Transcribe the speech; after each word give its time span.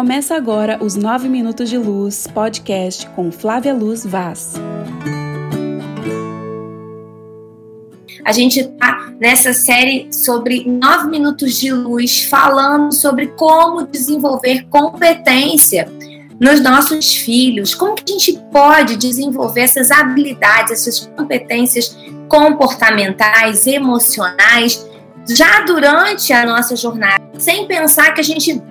Começa 0.00 0.34
agora 0.34 0.82
os 0.82 0.96
9 0.96 1.28
Minutos 1.28 1.68
de 1.68 1.76
Luz 1.76 2.26
podcast 2.26 3.06
com 3.08 3.30
Flávia 3.30 3.74
Luz 3.74 4.06
Vaz. 4.06 4.54
A 8.24 8.32
gente 8.32 8.60
está 8.60 9.12
nessa 9.20 9.52
série 9.52 10.10
sobre 10.10 10.64
9 10.66 11.10
minutos 11.10 11.60
de 11.60 11.70
luz, 11.70 12.24
falando 12.24 12.94
sobre 12.94 13.26
como 13.26 13.86
desenvolver 13.86 14.66
competência 14.70 15.86
nos 16.40 16.62
nossos 16.62 17.16
filhos, 17.16 17.74
como 17.74 17.94
que 17.94 18.10
a 18.10 18.18
gente 18.18 18.40
pode 18.50 18.96
desenvolver 18.96 19.60
essas 19.60 19.90
habilidades, 19.90 20.72
essas 20.72 21.10
competências 21.14 21.94
comportamentais, 22.26 23.66
emocionais, 23.66 24.82
já 25.28 25.60
durante 25.60 26.32
a 26.32 26.46
nossa 26.46 26.74
jornada, 26.74 27.22
sem 27.38 27.66
pensar 27.66 28.14
que 28.14 28.22
a 28.22 28.24
gente 28.24 28.62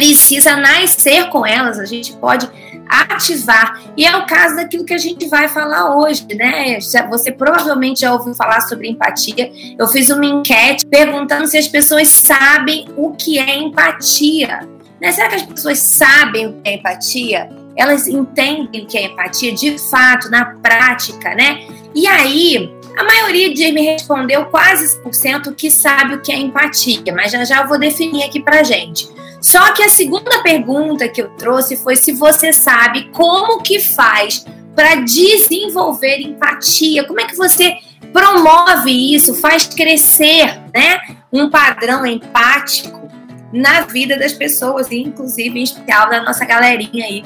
precisa 0.00 0.56
nascer 0.56 1.28
com 1.28 1.44
elas, 1.44 1.78
a 1.78 1.84
gente 1.84 2.14
pode 2.14 2.48
ativar. 2.88 3.82
E 3.94 4.06
é 4.06 4.16
o 4.16 4.24
caso 4.24 4.56
daquilo 4.56 4.82
que 4.82 4.94
a 4.94 4.98
gente 4.98 5.28
vai 5.28 5.46
falar 5.46 5.94
hoje, 5.94 6.26
né? 6.34 6.78
Você 7.10 7.30
provavelmente 7.30 8.00
já 8.00 8.14
ouviu 8.14 8.34
falar 8.34 8.62
sobre 8.62 8.88
empatia. 8.88 9.52
Eu 9.78 9.86
fiz 9.88 10.08
uma 10.08 10.24
enquete 10.24 10.86
perguntando 10.86 11.46
se 11.46 11.58
as 11.58 11.68
pessoas 11.68 12.08
sabem 12.08 12.88
o 12.96 13.12
que 13.12 13.38
é 13.38 13.58
empatia. 13.58 14.66
Né? 14.98 15.12
Será 15.12 15.28
que 15.28 15.34
as 15.34 15.42
pessoas 15.42 15.78
sabem 15.78 16.46
o 16.46 16.52
que 16.54 16.70
é 16.70 16.74
empatia? 16.76 17.50
Elas 17.76 18.08
entendem 18.08 18.84
o 18.84 18.86
que 18.86 18.96
é 18.96 19.04
empatia 19.04 19.52
de 19.52 19.78
fato, 19.90 20.30
na 20.30 20.46
prática, 20.46 21.34
né? 21.34 21.60
E 21.94 22.06
aí, 22.06 22.74
a 22.96 23.04
maioria 23.04 23.52
de 23.52 23.70
me 23.70 23.82
respondeu 23.82 24.46
quase 24.46 24.98
100% 25.02 25.54
que 25.54 25.70
sabe 25.70 26.14
o 26.14 26.22
que 26.22 26.32
é 26.32 26.38
empatia, 26.38 27.12
mas 27.14 27.32
já 27.32 27.44
já 27.44 27.60
eu 27.60 27.68
vou 27.68 27.78
definir 27.78 28.24
aqui 28.24 28.40
pra 28.40 28.62
gente. 28.62 29.20
Só 29.40 29.72
que 29.72 29.82
a 29.82 29.88
segunda 29.88 30.42
pergunta 30.42 31.08
que 31.08 31.22
eu 31.22 31.30
trouxe 31.30 31.76
foi 31.76 31.96
se 31.96 32.12
você 32.12 32.52
sabe 32.52 33.08
como 33.10 33.62
que 33.62 33.80
faz 33.80 34.44
para 34.74 34.96
desenvolver 34.96 36.20
empatia, 36.20 37.04
como 37.04 37.20
é 37.20 37.24
que 37.24 37.36
você 37.36 37.76
promove 38.12 39.14
isso, 39.14 39.34
faz 39.34 39.66
crescer, 39.66 40.60
né, 40.74 41.00
um 41.32 41.48
padrão 41.48 42.04
empático 42.04 43.08
na 43.52 43.82
vida 43.82 44.16
das 44.18 44.32
pessoas, 44.32 44.90
inclusive 44.90 45.58
em 45.58 45.62
especial 45.62 46.08
da 46.08 46.22
nossa 46.22 46.44
galerinha 46.44 47.04
aí, 47.04 47.24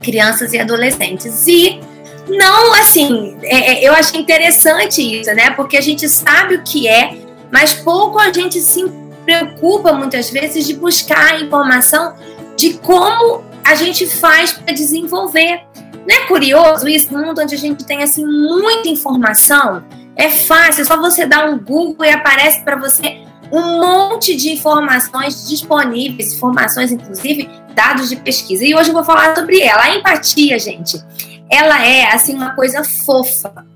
crianças 0.00 0.52
e 0.52 0.58
adolescentes. 0.58 1.46
E 1.46 1.80
não, 2.28 2.74
assim, 2.74 3.36
é, 3.42 3.72
é, 3.72 3.88
eu 3.88 3.92
achei 3.92 4.20
interessante 4.20 5.00
isso, 5.00 5.32
né? 5.34 5.50
Porque 5.50 5.76
a 5.76 5.80
gente 5.80 6.08
sabe 6.08 6.56
o 6.56 6.62
que 6.62 6.86
é, 6.86 7.16
mas 7.50 7.72
pouco 7.72 8.18
a 8.18 8.32
gente 8.32 8.60
se 8.60 8.84
preocupa 9.24 9.92
muitas 9.92 10.30
vezes 10.30 10.66
de 10.66 10.74
buscar 10.74 11.40
informação 11.40 12.14
de 12.56 12.74
como 12.74 13.44
a 13.64 13.74
gente 13.74 14.06
faz 14.06 14.52
para 14.52 14.74
desenvolver. 14.74 15.62
Não 16.06 16.14
é 16.14 16.26
curioso 16.26 16.88
isso? 16.88 17.12
No 17.12 17.24
mundo 17.24 17.40
onde 17.40 17.54
a 17.54 17.58
gente 17.58 17.84
tem 17.84 18.02
assim 18.02 18.24
muita 18.24 18.88
informação, 18.88 19.84
é 20.16 20.28
fácil, 20.28 20.82
é 20.82 20.84
só 20.84 20.96
você 20.96 21.26
dar 21.26 21.48
um 21.48 21.58
Google 21.58 22.04
e 22.04 22.10
aparece 22.10 22.62
para 22.62 22.76
você 22.76 23.22
um 23.52 23.80
monte 23.80 24.36
de 24.36 24.50
informações 24.50 25.48
disponíveis, 25.48 26.34
informações 26.34 26.92
inclusive 26.92 27.48
dados 27.74 28.08
de 28.08 28.16
pesquisa. 28.16 28.64
E 28.64 28.74
hoje 28.74 28.90
eu 28.90 28.94
vou 28.94 29.04
falar 29.04 29.34
sobre 29.34 29.60
ela, 29.60 29.82
a 29.82 29.96
empatia, 29.96 30.58
gente. 30.58 31.02
Ela 31.50 31.84
é 31.84 32.12
assim 32.12 32.34
uma 32.34 32.54
coisa 32.54 32.84
fofa 32.84 33.70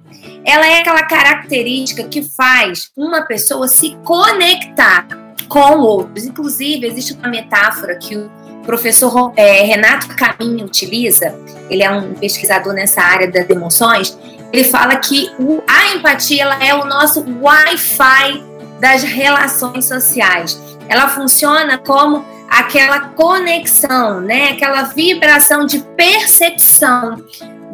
ela 0.44 0.66
é 0.66 0.80
aquela 0.80 1.02
característica 1.04 2.04
que 2.04 2.22
faz 2.22 2.90
uma 2.96 3.22
pessoa 3.22 3.66
se 3.66 3.96
conectar 4.04 5.06
com 5.48 5.78
outros. 5.78 6.24
Inclusive, 6.24 6.86
existe 6.86 7.14
uma 7.14 7.28
metáfora 7.28 7.96
que 7.96 8.16
o 8.16 8.30
professor 8.64 9.32
é, 9.36 9.62
Renato 9.62 10.08
Caminho 10.16 10.64
utiliza, 10.66 11.34
ele 11.68 11.82
é 11.82 11.90
um 11.90 12.14
pesquisador 12.14 12.72
nessa 12.72 13.02
área 13.02 13.30
das 13.30 13.48
emoções, 13.48 14.18
ele 14.52 14.64
fala 14.64 14.96
que 14.96 15.30
a 15.66 15.94
empatia 15.94 16.42
ela 16.42 16.64
é 16.64 16.74
o 16.74 16.84
nosso 16.84 17.24
Wi-Fi 17.40 18.42
das 18.80 19.02
relações 19.02 19.86
sociais. 19.86 20.60
Ela 20.88 21.08
funciona 21.08 21.78
como 21.78 22.24
aquela 22.48 23.00
conexão, 23.00 24.20
né? 24.20 24.50
aquela 24.50 24.82
vibração 24.82 25.66
de 25.66 25.80
percepção 25.96 27.16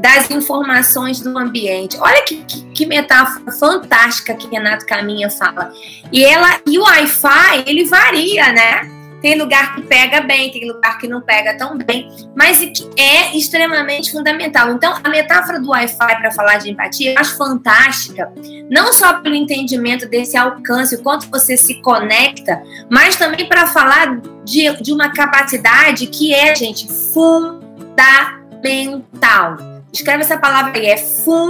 das 0.01 0.31
informações 0.31 1.21
do 1.21 1.37
ambiente. 1.39 1.97
Olha 2.01 2.25
que, 2.25 2.43
que, 2.45 2.63
que, 2.71 2.87
metáfora 2.87 3.53
fantástica 3.53 4.35
que 4.35 4.49
Renato 4.49 4.87
Caminha 4.87 5.31
fala. 5.31 5.73
E 6.11 6.25
ela 6.25 6.59
e 6.67 6.79
o 6.79 6.83
Wi-Fi, 6.83 7.65
ele 7.67 7.85
varia, 7.85 8.51
né? 8.53 8.91
Tem 9.21 9.39
lugar 9.39 9.75
que 9.75 9.83
pega 9.83 10.23
bem, 10.23 10.51
tem 10.51 10.67
lugar 10.67 10.97
que 10.97 11.07
não 11.07 11.21
pega 11.21 11.55
tão 11.55 11.77
bem, 11.77 12.09
mas 12.35 12.59
é 12.97 13.37
extremamente 13.37 14.11
fundamental. 14.11 14.71
Então, 14.71 14.99
a 15.05 15.11
metáfora 15.11 15.61
do 15.61 15.69
Wi-Fi 15.69 16.17
para 16.17 16.31
falar 16.31 16.57
de 16.57 16.71
empatia 16.71 17.13
eu 17.13 17.19
acho 17.19 17.37
fantástica, 17.37 18.33
não 18.71 18.95
só 18.95 19.21
pelo 19.21 19.35
entendimento 19.35 20.09
desse 20.09 20.39
alcance, 20.39 20.95
o 20.95 21.03
quanto 21.03 21.29
você 21.29 21.55
se 21.55 21.83
conecta, 21.83 22.63
mas 22.91 23.17
também 23.17 23.47
para 23.47 23.67
falar 23.67 24.23
de, 24.43 24.83
de 24.83 24.91
uma 24.91 25.13
capacidade 25.13 26.07
que 26.07 26.33
é, 26.33 26.55
gente, 26.55 26.89
fundamental 27.13 29.70
Escreve 29.93 30.23
essa 30.23 30.39
palavra 30.39 30.79
aí, 30.79 30.87
é 30.87 30.97
fundamental. 30.97 31.45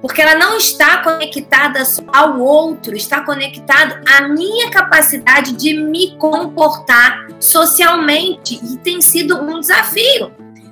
Porque 0.00 0.22
ela 0.22 0.36
não 0.36 0.56
está 0.56 0.98
conectada 0.98 1.82
ao 2.12 2.40
outro, 2.40 2.94
está 2.96 3.22
conectada 3.22 4.00
à 4.06 4.28
minha 4.28 4.70
capacidade 4.70 5.52
de 5.52 5.74
me 5.74 6.16
comportar 6.16 7.26
socialmente. 7.40 8.60
E 8.62 8.76
tem 8.78 9.00
sido 9.00 9.42
um 9.42 9.58
desafio. 9.58 10.30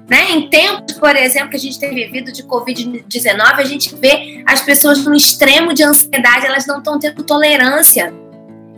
Né? 0.09 0.33
Em 0.33 0.49
tempos, 0.49 0.95
por 0.95 1.17
exemplo, 1.17 1.51
que 1.51 1.57
a 1.57 1.61
gente 1.61 1.79
tem 1.79 1.95
vivido 1.95 2.31
de 2.33 2.43
Covid-19, 2.43 3.55
a 3.55 3.65
gente 3.65 3.95
vê 3.97 4.43
as 4.47 4.61
pessoas 4.61 5.05
no 5.05 5.15
extremo 5.15 5.73
de 5.73 5.83
ansiedade, 5.83 6.47
elas 6.47 6.67
não 6.67 6.79
estão 6.79 6.99
tendo 6.99 7.23
tolerância. 7.23 8.13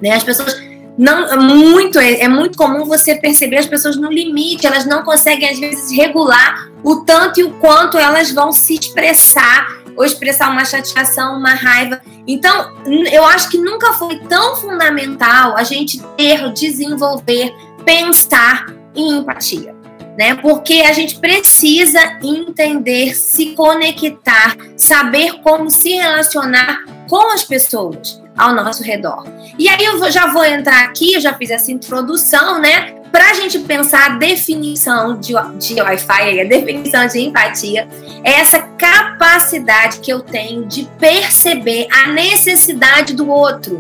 Né? 0.01 0.13
As 0.13 0.23
pessoas 0.23 0.55
não 0.97 1.27
é 1.27 1.37
muito 1.37 1.99
é, 1.99 2.21
é, 2.21 2.29
muito 2.29 2.57
comum 2.57 2.85
você 2.85 3.15
perceber 3.15 3.59
as 3.59 3.67
pessoas 3.67 3.97
no 3.97 4.11
limite, 4.11 4.67
elas 4.67 4.87
não 4.87 5.03
conseguem 5.03 5.51
às 5.51 5.59
vezes 5.59 5.91
regular 5.97 6.71
o 6.83 6.97
tanto 6.97 7.41
e 7.41 7.45
o 7.45 7.53
quanto 7.55 7.99
elas 7.99 8.31
vão 8.31 8.53
se 8.53 8.75
expressar 8.75 9.83
ou 9.97 10.05
expressar 10.05 10.51
uma 10.51 10.65
chateação, 10.65 11.37
uma 11.37 11.55
raiva. 11.55 12.01
Então, 12.27 12.77
eu 13.13 13.25
acho 13.25 13.49
que 13.49 13.59
nunca 13.59 13.93
foi 13.93 14.19
tão 14.21 14.57
fundamental 14.57 15.57
a 15.57 15.63
gente 15.63 16.03
ter, 16.17 16.53
desenvolver, 16.53 17.55
pensar 17.85 18.67
em 18.95 19.19
empatia, 19.19 19.75
né? 20.19 20.35
Porque 20.35 20.83
a 20.85 20.93
gente 20.93 21.21
precisa 21.21 22.01
entender, 22.23 23.15
se 23.15 23.55
conectar, 23.55 24.57
saber 24.77 25.41
como 25.43 25.71
se 25.71 25.91
relacionar 25.91 26.85
com 27.09 27.33
as 27.33 27.45
pessoas 27.45 28.24
ao 28.37 28.55
nosso 28.55 28.83
redor. 28.83 29.25
E 29.59 29.69
aí 29.69 29.85
eu 29.85 30.11
já 30.11 30.27
vou 30.27 30.45
entrar 30.45 30.85
aqui, 30.85 31.15
eu 31.15 31.21
já 31.21 31.33
fiz 31.35 31.51
essa 31.51 31.71
introdução, 31.71 32.61
né? 32.61 32.95
Para 33.13 33.31
a 33.31 33.35
gente 33.35 33.61
pensar 33.61 34.07
a 34.07 34.09
definição 34.17 35.17
de, 35.19 35.35
de 35.59 35.81
Wi-Fi, 35.81 36.41
a 36.41 36.45
definição 36.45 37.07
de 37.07 37.21
empatia, 37.21 37.87
é 38.25 38.33
essa 38.33 38.59
capacidade 38.61 40.01
que 40.01 40.13
eu 40.13 40.21
tenho 40.21 40.67
de 40.67 40.85
perceber 40.99 41.87
a 41.93 42.09
necessidade 42.09 43.15
do 43.15 43.29
outro, 43.29 43.79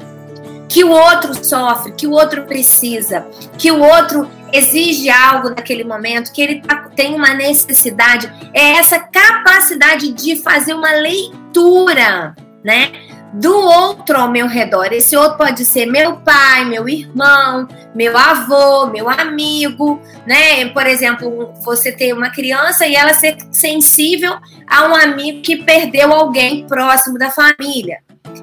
que 0.69 0.85
o 0.85 0.91
outro 0.91 1.35
sofre, 1.45 1.93
que 1.93 2.07
o 2.07 2.13
outro 2.13 2.43
precisa, 2.45 3.27
que 3.59 3.73
o 3.73 3.81
outro 3.81 4.31
exige 4.53 5.11
algo 5.11 5.51
naquele 5.51 5.83
momento, 5.83 6.33
que 6.33 6.41
ele 6.41 6.61
tá, 6.61 6.89
tem 6.95 7.13
uma 7.13 7.35
necessidade. 7.35 8.33
É 8.53 8.73
essa 8.75 9.01
capacidade 9.01 10.13
de 10.13 10.37
fazer 10.37 10.75
uma 10.75 10.93
leitura, 10.93 12.37
né? 12.63 12.93
Do 13.35 13.53
outro 13.53 14.17
ao 14.17 14.31
meu 14.31 14.47
redor. 14.47 14.93
Esse 14.93 15.17
outro 15.17 15.39
pode 15.39 15.65
ser 15.65 15.87
meu 15.87 16.17
pai, 16.19 16.65
meu 16.65 16.89
irmão, 16.89 17.67
meu 17.95 18.17
avô, 18.17 18.87
meu 18.87 19.09
amigo, 19.09 20.01
né? 20.25 20.67
Por 20.67 20.87
exemplo, 20.87 21.53
você 21.65 21.91
ter 21.91 22.13
uma 22.13 22.31
criança 22.31 22.87
e 22.87 22.95
ela 22.95 23.13
ser 23.13 23.37
sensível 23.51 24.37
a 24.69 24.87
um 24.87 24.95
amigo 24.95 25.43
que 25.43 25.57
perdeu 25.65 26.13
alguém 26.13 26.65
próximo 26.67 27.19
da 27.19 27.31
família. 27.31 27.99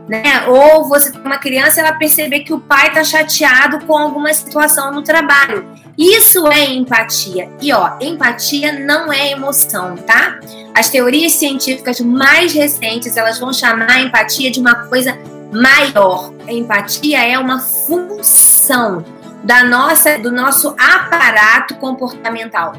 Né? 0.07 0.45
Ou 0.47 0.87
você 0.87 1.11
ter 1.11 1.19
uma 1.19 1.37
criança 1.37 1.79
ela 1.79 1.93
perceber 1.93 2.41
que 2.41 2.53
o 2.53 2.59
pai 2.59 2.89
está 2.89 3.03
chateado 3.03 3.85
com 3.85 3.97
alguma 3.97 4.33
situação 4.33 4.91
no 4.91 5.01
trabalho. 5.01 5.65
Isso 5.97 6.47
é 6.47 6.65
empatia. 6.65 7.49
E 7.61 7.71
ó, 7.73 7.97
empatia 7.99 8.79
não 8.79 9.11
é 9.11 9.31
emoção, 9.31 9.95
tá? 9.95 10.39
As 10.73 10.89
teorias 10.89 11.33
científicas 11.33 11.99
mais 11.99 12.53
recentes, 12.53 13.17
elas 13.17 13.39
vão 13.39 13.51
chamar 13.51 13.91
a 13.91 14.01
empatia 14.01 14.49
de 14.49 14.59
uma 14.59 14.75
coisa 14.87 15.17
maior. 15.51 16.33
A 16.47 16.51
empatia 16.51 17.19
é 17.19 17.37
uma 17.37 17.59
função 17.59 19.03
da 19.43 19.63
nossa 19.63 20.17
do 20.19 20.31
nosso 20.31 20.75
aparato 20.79 21.75
comportamental. 21.75 22.73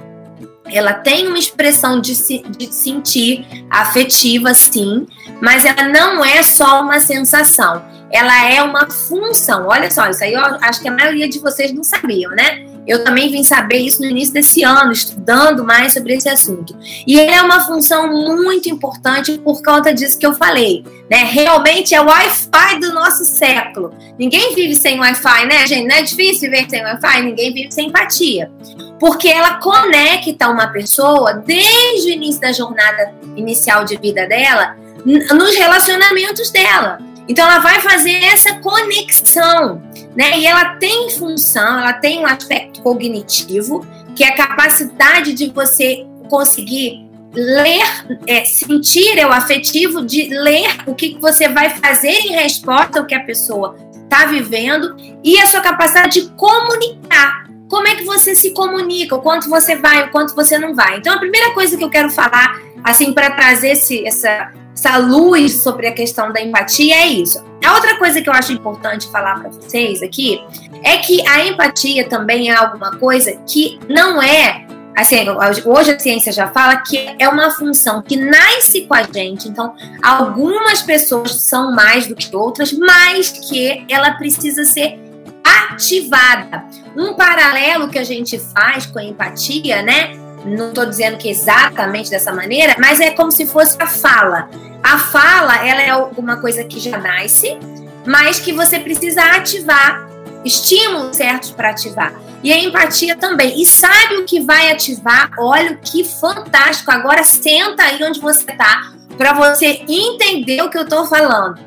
ela 0.64 0.94
tem 0.94 1.26
uma 1.26 1.38
expressão 1.38 2.00
de, 2.00 2.14
se, 2.14 2.38
de 2.38 2.72
sentir 2.72 3.66
afetiva, 3.68 4.54
sim, 4.54 5.06
mas 5.40 5.66
ela 5.66 5.88
não 5.88 6.24
é 6.24 6.42
só 6.42 6.80
uma 6.80 6.98
sensação, 6.98 7.82
ela 8.10 8.48
é 8.48 8.62
uma 8.62 8.88
função. 8.88 9.66
Olha 9.66 9.90
só, 9.90 10.08
isso 10.08 10.24
aí 10.24 10.32
eu 10.32 10.40
acho 10.40 10.80
que 10.80 10.88
a 10.88 10.92
maioria 10.92 11.28
de 11.28 11.40
vocês 11.40 11.74
não 11.74 11.82
sabiam, 11.84 12.30
né? 12.30 12.64
Eu 12.86 13.04
também 13.04 13.30
vim 13.30 13.44
saber 13.44 13.78
isso 13.78 14.00
no 14.00 14.08
início 14.08 14.34
desse 14.34 14.64
ano, 14.64 14.92
estudando 14.92 15.64
mais 15.64 15.92
sobre 15.92 16.14
esse 16.14 16.28
assunto. 16.28 16.76
E 17.06 17.18
ele 17.18 17.30
é 17.30 17.42
uma 17.42 17.60
função 17.60 18.08
muito 18.12 18.68
importante 18.68 19.38
por 19.38 19.62
conta 19.62 19.94
disso 19.94 20.18
que 20.18 20.26
eu 20.26 20.34
falei. 20.34 20.84
Né? 21.10 21.24
Realmente 21.24 21.94
é 21.94 22.00
o 22.00 22.06
Wi-Fi 22.06 22.80
do 22.80 22.92
nosso 22.92 23.24
século. 23.24 23.94
Ninguém 24.18 24.54
vive 24.54 24.74
sem 24.74 24.98
Wi-Fi, 24.98 25.46
né, 25.46 25.66
gente? 25.66 25.86
Não 25.86 25.96
é 25.96 26.02
difícil 26.02 26.50
viver 26.50 26.68
sem 26.68 26.82
Wi-Fi? 26.82 27.22
Ninguém 27.22 27.54
vive 27.54 27.70
sem 27.70 27.88
empatia. 27.88 28.50
Porque 28.98 29.28
ela 29.28 29.54
conecta 29.54 30.48
uma 30.48 30.68
pessoa 30.68 31.34
desde 31.34 32.08
o 32.08 32.12
início 32.12 32.40
da 32.40 32.52
jornada 32.52 33.14
inicial 33.36 33.84
de 33.84 33.96
vida 33.96 34.26
dela 34.26 34.76
nos 35.04 35.56
relacionamentos 35.56 36.50
dela. 36.50 36.98
Então 37.28 37.44
ela 37.44 37.60
vai 37.60 37.80
fazer 37.80 38.22
essa 38.24 38.54
conexão, 38.56 39.82
né? 40.16 40.38
E 40.38 40.46
ela 40.46 40.76
tem 40.76 41.10
função, 41.10 41.78
ela 41.78 41.92
tem 41.94 42.20
um 42.20 42.26
aspecto 42.26 42.82
cognitivo, 42.82 43.86
que 44.14 44.24
é 44.24 44.28
a 44.28 44.36
capacidade 44.36 45.32
de 45.32 45.50
você 45.50 46.06
conseguir 46.28 47.08
ler, 47.34 47.82
é, 48.26 48.44
sentir 48.44 49.18
é 49.18 49.26
o 49.26 49.32
afetivo 49.32 50.04
de 50.04 50.28
ler 50.28 50.68
o 50.86 50.94
que 50.94 51.16
você 51.18 51.48
vai 51.48 51.70
fazer 51.70 52.10
em 52.10 52.32
resposta 52.32 52.98
ao 52.98 53.06
que 53.06 53.14
a 53.14 53.24
pessoa 53.24 53.76
está 54.02 54.26
vivendo 54.26 54.94
e 55.24 55.40
a 55.40 55.46
sua 55.46 55.60
capacidade 55.60 56.20
de 56.20 56.28
comunicar. 56.32 57.46
Como 57.68 57.88
é 57.88 57.94
que 57.94 58.04
você 58.04 58.34
se 58.34 58.50
comunica, 58.50 59.16
o 59.16 59.22
quanto 59.22 59.48
você 59.48 59.76
vai, 59.76 60.04
o 60.04 60.10
quanto 60.10 60.34
você 60.34 60.58
não 60.58 60.74
vai. 60.74 60.98
Então, 60.98 61.14
a 61.14 61.18
primeira 61.18 61.54
coisa 61.54 61.74
que 61.74 61.82
eu 61.82 61.88
quero 61.88 62.10
falar, 62.10 62.60
assim, 62.82 63.12
para 63.12 63.30
trazer 63.30 63.70
esse, 63.70 64.06
essa, 64.06 64.52
essa 64.74 64.96
luz 64.98 65.62
sobre 65.62 65.86
a 65.86 65.92
questão 65.92 66.32
da 66.32 66.40
empatia 66.40 66.94
é 66.96 67.06
isso. 67.06 67.42
A 67.64 67.74
outra 67.74 67.96
coisa 67.98 68.20
que 68.20 68.28
eu 68.28 68.32
acho 68.32 68.52
importante 68.52 69.10
falar 69.10 69.40
para 69.40 69.50
vocês 69.50 70.02
aqui 70.02 70.42
é 70.82 70.98
que 70.98 71.26
a 71.26 71.46
empatia 71.46 72.08
também 72.08 72.50
é 72.50 72.54
alguma 72.54 72.96
coisa 72.96 73.32
que 73.46 73.78
não 73.88 74.20
é 74.20 74.66
assim, 74.96 75.16
hoje 75.64 75.90
a 75.90 75.98
ciência 75.98 76.32
já 76.32 76.48
fala 76.48 76.76
que 76.76 77.16
é 77.18 77.28
uma 77.28 77.50
função 77.50 78.02
que 78.02 78.16
nasce 78.16 78.82
com 78.82 78.94
a 78.94 79.02
gente, 79.02 79.48
então 79.48 79.74
algumas 80.02 80.82
pessoas 80.82 81.34
são 81.42 81.72
mais 81.72 82.06
do 82.06 82.14
que 82.14 82.34
outras, 82.36 82.72
mas 82.72 83.30
que 83.30 83.84
ela 83.88 84.12
precisa 84.12 84.64
ser 84.64 84.98
ativada. 85.44 86.64
Um 86.96 87.14
paralelo 87.14 87.88
que 87.88 87.98
a 87.98 88.04
gente 88.04 88.38
faz 88.38 88.86
com 88.86 88.98
a 88.98 89.04
empatia, 89.04 89.82
né? 89.82 90.14
Não 90.44 90.68
estou 90.68 90.86
dizendo 90.86 91.18
que 91.18 91.30
exatamente 91.30 92.10
dessa 92.10 92.32
maneira, 92.32 92.74
mas 92.78 93.00
é 93.00 93.10
como 93.10 93.30
se 93.30 93.46
fosse 93.46 93.76
a 93.80 93.86
fala. 93.86 94.48
A 94.82 94.98
fala, 94.98 95.66
ela 95.66 95.82
é 95.82 95.90
alguma 95.90 96.40
coisa 96.40 96.64
que 96.64 96.80
já 96.80 96.98
nasce, 96.98 97.58
mas 98.04 98.40
que 98.40 98.52
você 98.52 98.78
precisa 98.80 99.22
ativar 99.22 100.08
estímulos 100.44 101.16
certos 101.16 101.50
para 101.50 101.70
ativar. 101.70 102.12
E 102.42 102.52
a 102.52 102.58
empatia 102.58 103.16
também. 103.16 103.60
E 103.60 103.64
sabe 103.64 104.16
o 104.16 104.24
que 104.24 104.40
vai 104.40 104.72
ativar? 104.72 105.30
Olha 105.38 105.76
que 105.76 106.02
fantástico. 106.02 106.90
Agora 106.90 107.22
senta 107.22 107.84
aí 107.84 108.02
onde 108.02 108.20
você 108.20 108.50
está 108.50 108.92
para 109.16 109.32
você 109.32 109.84
entender 109.88 110.60
o 110.62 110.68
que 110.68 110.78
eu 110.78 110.82
estou 110.82 111.06
falando. 111.06 111.60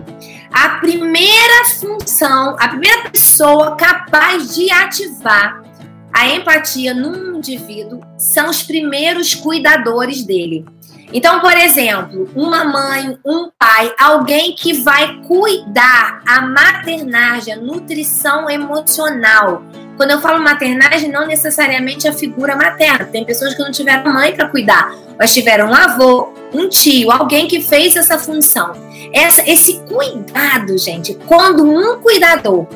A 0.52 0.70
primeira 0.80 1.66
função, 1.80 2.56
a 2.60 2.68
primeira 2.68 3.10
pessoa 3.10 3.76
capaz 3.76 4.56
de 4.56 4.70
ativar 4.72 5.65
a 6.16 6.30
empatia 6.30 6.94
num 6.94 7.36
indivíduo 7.36 8.00
são 8.18 8.50
os 8.50 8.64
primeiros 8.64 9.36
cuidadores 9.36 10.24
dele. 10.24 10.64
Então, 11.12 11.42
por 11.42 11.52
exemplo, 11.52 12.30
uma 12.34 12.64
mãe, 12.64 13.18
um 13.26 13.50
pai, 13.60 13.94
alguém 14.00 14.56
que 14.56 14.72
vai 14.72 15.20
cuidar 15.28 16.22
a 16.26 16.40
maternagem, 16.42 17.54
a 17.54 17.58
nutrição 17.58 18.50
emocional. 18.50 19.62
Quando 19.98 20.12
eu 20.12 20.22
falo 20.22 20.42
maternagem, 20.42 21.12
não 21.12 21.28
necessariamente 21.28 22.08
a 22.08 22.14
figura 22.14 22.56
materna. 22.56 23.06
Tem 23.06 23.26
pessoas 23.26 23.54
que 23.54 23.62
não 23.62 23.72
tiveram 23.72 24.14
mãe 24.14 24.34
para 24.34 24.48
cuidar, 24.48 24.96
mas 25.20 25.34
tiveram 25.34 25.70
um 25.70 25.76
avô, 25.76 26.34
um 26.54 26.70
tio, 26.70 27.12
alguém 27.12 27.46
que 27.46 27.62
fez 27.62 27.94
essa 27.98 28.18
função. 28.18 28.72
Essa, 29.14 29.50
esse 29.50 29.82
cuidado, 29.82 30.78
gente, 30.78 31.14
quando 31.28 31.66
um 31.66 32.00
cuidador 32.00 32.68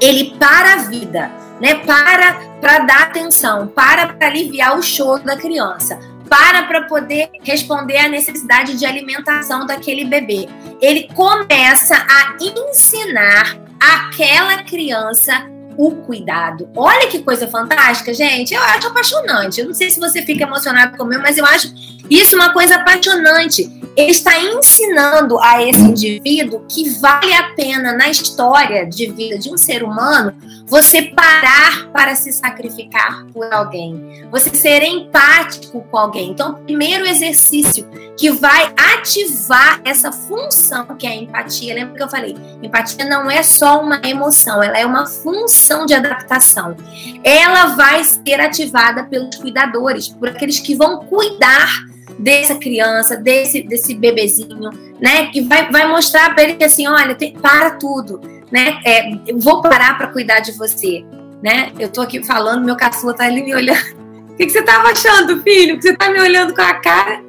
ele 0.00 0.36
para 0.38 0.74
a 0.74 0.76
vida, 0.78 1.30
né, 1.60 1.74
para 1.74 2.51
para 2.62 2.78
dar 2.78 3.02
atenção, 3.02 3.66
para 3.66 4.16
aliviar 4.20 4.78
o 4.78 4.82
choro 4.82 5.24
da 5.24 5.36
criança, 5.36 5.98
para 6.30 6.62
para 6.62 6.84
poder 6.84 7.28
responder 7.42 7.98
à 7.98 8.08
necessidade 8.08 8.78
de 8.78 8.86
alimentação 8.86 9.66
daquele 9.66 10.04
bebê. 10.04 10.48
Ele 10.80 11.08
começa 11.12 11.96
a 11.96 12.36
ensinar 12.40 13.58
aquela 13.80 14.62
criança 14.62 15.50
o 15.76 15.90
cuidado. 16.02 16.70
Olha 16.76 17.08
que 17.08 17.18
coisa 17.18 17.48
fantástica, 17.48 18.14
gente. 18.14 18.54
Eu 18.54 18.62
acho 18.62 18.86
apaixonante. 18.86 19.60
Eu 19.60 19.66
não 19.66 19.74
sei 19.74 19.90
se 19.90 19.98
você 19.98 20.22
fica 20.22 20.44
emocionado 20.44 20.96
comigo, 20.96 21.20
mas 21.20 21.38
eu 21.38 21.44
acho 21.44 21.74
isso 22.10 22.36
uma 22.36 22.52
coisa 22.52 22.76
apaixonante. 22.76 23.70
Ele 23.94 24.10
está 24.10 24.38
ensinando 24.40 25.38
a 25.38 25.62
esse 25.62 25.80
indivíduo 25.80 26.64
que 26.66 26.88
vale 26.98 27.32
a 27.34 27.50
pena 27.54 27.92
na 27.92 28.08
história 28.08 28.86
de 28.86 29.12
vida 29.12 29.38
de 29.38 29.50
um 29.50 29.58
ser 29.58 29.82
humano 29.82 30.34
você 30.66 31.02
parar 31.02 31.90
para 31.92 32.14
se 32.14 32.32
sacrificar 32.32 33.26
por 33.26 33.52
alguém, 33.52 34.26
você 34.30 34.48
ser 34.54 34.82
empático 34.82 35.82
com 35.90 35.98
alguém. 35.98 36.30
Então, 36.30 36.52
o 36.52 36.54
primeiro 36.54 37.06
exercício 37.06 37.86
que 38.16 38.30
vai 38.30 38.72
ativar 38.76 39.80
essa 39.84 40.10
função 40.10 40.86
que 40.96 41.06
é 41.06 41.10
a 41.10 41.16
empatia. 41.16 41.74
Lembra 41.74 41.94
que 41.94 42.02
eu 42.02 42.08
falei? 42.08 42.36
Empatia 42.62 43.04
não 43.04 43.30
é 43.30 43.42
só 43.42 43.82
uma 43.82 44.00
emoção, 44.04 44.62
ela 44.62 44.78
é 44.78 44.86
uma 44.86 45.06
função 45.06 45.84
de 45.84 45.92
adaptação. 45.92 46.74
Ela 47.22 47.74
vai 47.74 48.02
ser 48.04 48.40
ativada 48.40 49.04
pelos 49.04 49.36
cuidadores, 49.36 50.08
por 50.08 50.28
aqueles 50.28 50.58
que 50.58 50.74
vão 50.74 51.04
cuidar 51.04 51.84
dessa 52.22 52.54
criança, 52.54 53.16
desse, 53.16 53.62
desse 53.62 53.94
bebezinho, 53.94 54.70
né? 55.00 55.26
Que 55.26 55.40
vai, 55.40 55.70
vai 55.70 55.88
mostrar 55.88 56.32
para 56.34 56.44
ele 56.44 56.54
que 56.54 56.64
assim, 56.64 56.86
olha, 56.86 57.14
tem, 57.14 57.32
para 57.32 57.72
tudo, 57.72 58.20
né? 58.50 58.80
É, 58.84 59.10
eu 59.26 59.38
vou 59.38 59.60
parar 59.60 59.98
para 59.98 60.06
cuidar 60.06 60.38
de 60.38 60.52
você, 60.52 61.04
né? 61.42 61.72
Eu 61.78 61.88
tô 61.88 62.00
aqui 62.00 62.24
falando, 62.24 62.64
meu 62.64 62.76
caçula 62.76 63.12
tá 63.12 63.24
ali 63.24 63.42
me 63.42 63.54
olhando. 63.54 64.00
O 64.30 64.34
que, 64.38 64.46
que 64.46 64.52
você 64.52 64.62
tava 64.62 64.90
achando, 64.90 65.42
filho? 65.42 65.76
Que 65.76 65.82
você 65.82 65.96
tá 65.96 66.10
me 66.10 66.20
olhando 66.20 66.54
com 66.54 66.62
a 66.62 66.74
cara? 66.74 67.20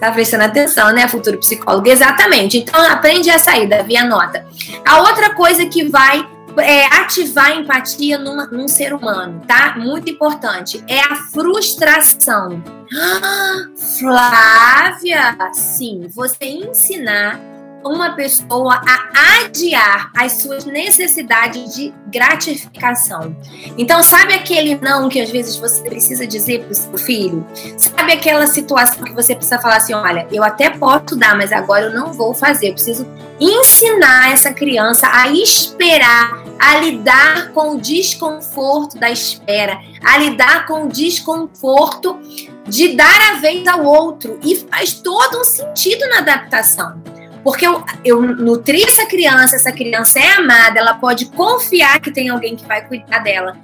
Tá 0.00 0.10
prestando 0.10 0.44
atenção, 0.44 0.92
né, 0.94 1.06
futuro 1.06 1.36
psicólogo? 1.38 1.86
Exatamente. 1.86 2.56
Então, 2.56 2.80
aprende 2.90 3.28
a 3.28 3.38
sair, 3.38 3.68
Davi, 3.68 3.98
anota. 3.98 4.46
A 4.84 5.02
outra 5.02 5.34
coisa 5.34 5.66
que 5.66 5.84
vai 5.84 6.26
é, 6.58 6.86
ativar 6.86 7.46
a 7.46 7.54
empatia 7.56 8.18
numa, 8.18 8.46
num 8.46 8.68
ser 8.68 8.92
humano, 8.92 9.42
tá? 9.46 9.76
Muito 9.78 10.10
importante. 10.10 10.82
É 10.88 11.00
a 11.00 11.16
frustração. 11.16 12.62
Ah, 12.92 13.66
Flávia, 13.98 15.36
sim, 15.52 16.06
você 16.08 16.44
ensinar 16.44 17.38
uma 17.84 18.10
pessoa 18.12 18.80
a 18.86 19.44
adiar 19.44 20.10
as 20.16 20.32
suas 20.32 20.64
necessidades 20.64 21.74
de 21.74 21.94
gratificação. 22.08 23.34
Então, 23.78 24.02
sabe 24.02 24.34
aquele 24.34 24.76
não 24.76 25.08
que 25.08 25.20
às 25.20 25.30
vezes 25.30 25.56
você 25.56 25.82
precisa 25.82 26.26
dizer 26.26 26.64
para 26.64 26.72
o 26.72 26.74
seu 26.74 26.98
filho? 26.98 27.46
Sabe 27.76 28.12
aquela 28.12 28.46
situação 28.46 29.04
que 29.04 29.12
você 29.12 29.34
precisa 29.34 29.58
falar 29.58 29.76
assim: 29.76 29.94
olha, 29.94 30.26
eu 30.30 30.42
até 30.42 30.70
posso 30.70 31.16
dar, 31.16 31.36
mas 31.36 31.52
agora 31.52 31.86
eu 31.86 31.92
não 31.92 32.12
vou 32.12 32.34
fazer. 32.34 32.68
Eu 32.68 32.74
preciso 32.74 33.06
ensinar 33.38 34.32
essa 34.32 34.52
criança 34.52 35.08
a 35.10 35.28
esperar, 35.28 36.44
a 36.58 36.76
lidar 36.78 37.52
com 37.52 37.76
o 37.76 37.80
desconforto 37.80 38.98
da 38.98 39.10
espera, 39.10 39.78
a 40.04 40.18
lidar 40.18 40.66
com 40.66 40.84
o 40.84 40.88
desconforto 40.88 42.18
de 42.68 42.94
dar 42.94 43.32
a 43.32 43.34
vez 43.40 43.66
ao 43.66 43.84
outro. 43.84 44.38
E 44.44 44.56
faz 44.56 44.94
todo 44.94 45.40
um 45.40 45.44
sentido 45.44 46.06
na 46.08 46.18
adaptação. 46.18 47.02
Porque 47.42 47.66
eu, 47.66 47.82
eu 48.04 48.20
nutri 48.20 48.82
essa 48.82 49.06
criança, 49.06 49.56
essa 49.56 49.72
criança 49.72 50.18
é 50.18 50.32
amada, 50.32 50.78
ela 50.78 50.94
pode 50.94 51.26
confiar 51.26 52.00
que 52.00 52.10
tem 52.10 52.28
alguém 52.28 52.56
que 52.56 52.66
vai 52.66 52.86
cuidar 52.86 53.18
dela. 53.20 53.56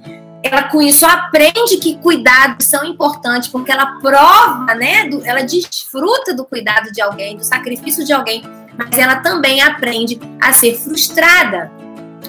Ela 0.43 0.63
com 0.63 0.81
isso 0.81 1.05
aprende 1.05 1.77
que 1.77 1.97
cuidados 1.97 2.65
são 2.65 2.85
importantes, 2.85 3.49
porque 3.49 3.71
ela 3.71 3.99
prova, 3.99 4.73
né? 4.75 5.05
Do, 5.09 5.25
ela 5.25 5.43
desfruta 5.43 6.33
do 6.33 6.45
cuidado 6.45 6.91
de 6.91 7.01
alguém, 7.01 7.35
do 7.35 7.43
sacrifício 7.43 8.05
de 8.05 8.13
alguém, 8.13 8.43
mas 8.77 8.97
ela 8.97 9.17
também 9.17 9.61
aprende 9.61 10.19
a 10.41 10.53
ser 10.53 10.75
frustrada. 10.75 11.71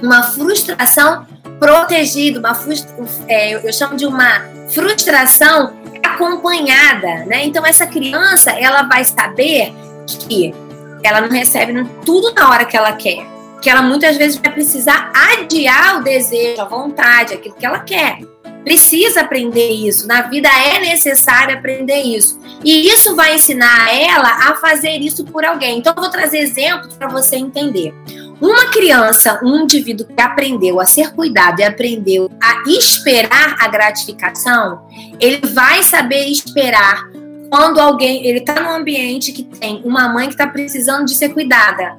Uma 0.03 0.23
frustração 0.23 1.27
protegida, 1.59 2.39
uma 2.39 2.55
frustra, 2.55 2.95
é, 3.27 3.55
eu 3.55 3.73
chamo 3.73 3.97
de 3.97 4.07
uma 4.07 4.43
frustração 4.73 5.73
acompanhada, 6.03 7.25
né? 7.27 7.45
Então 7.45 7.65
essa 7.65 7.87
criança 7.87 8.51
ela 8.51 8.83
vai 8.83 9.05
saber 9.05 9.73
que 10.07 10.55
ela 11.03 11.21
não 11.21 11.29
recebe 11.29 11.73
tudo 12.05 12.33
na 12.35 12.51
hora 12.51 12.65
que 12.65 12.77
ela 12.77 12.93
quer. 12.93 13.27
Que 13.63 13.69
ela 13.69 13.83
muitas 13.83 14.17
vezes 14.17 14.39
vai 14.39 14.53
precisar 14.53 15.13
adiar 15.15 15.99
o 15.99 16.05
desejo, 16.05 16.61
a 16.61 16.65
vontade, 16.65 17.35
aquilo 17.35 17.55
que 17.55 17.67
ela 17.67 17.81
quer. 17.81 18.21
precisa 18.65 19.23
aprender 19.23 19.71
isso. 19.71 20.07
Na 20.07 20.23
vida 20.23 20.49
é 20.49 20.81
necessário 20.81 21.57
aprender 21.57 22.03
isso. 22.03 22.39
E 22.63 22.89
isso 22.89 23.17
vai 23.17 23.35
ensinar 23.35 23.89
ela 23.95 24.51
a 24.51 24.57
fazer 24.57 24.99
isso 24.99 25.25
por 25.25 25.45
alguém. 25.45 25.79
Então, 25.79 25.95
eu 25.97 26.03
vou 26.03 26.11
trazer 26.11 26.39
exemplos 26.39 26.95
para 26.95 27.09
você 27.09 27.37
entender. 27.37 27.95
Uma 28.41 28.67
criança, 28.67 29.41
um 29.43 29.63
indivíduo 29.63 30.07
que 30.07 30.23
aprendeu 30.23 30.81
a 30.81 30.87
ser 30.87 31.13
cuidado 31.13 31.61
e 31.61 31.65
aprendeu 31.65 32.31
a 32.41 32.63
esperar 32.69 33.57
a 33.59 33.67
gratificação, 33.67 34.87
ele 35.19 35.41
vai 35.49 35.83
saber 35.83 36.27
esperar 36.27 37.09
quando 37.51 37.81
alguém, 37.81 38.27
ele 38.27 38.39
está 38.39 38.61
num 38.61 38.71
ambiente 38.71 39.33
que 39.33 39.43
tem 39.43 39.83
uma 39.85 40.09
mãe 40.09 40.27
que 40.27 40.35
está 40.35 40.47
precisando 40.47 41.07
de 41.07 41.15
ser 41.15 41.31
cuidada. 41.31 41.97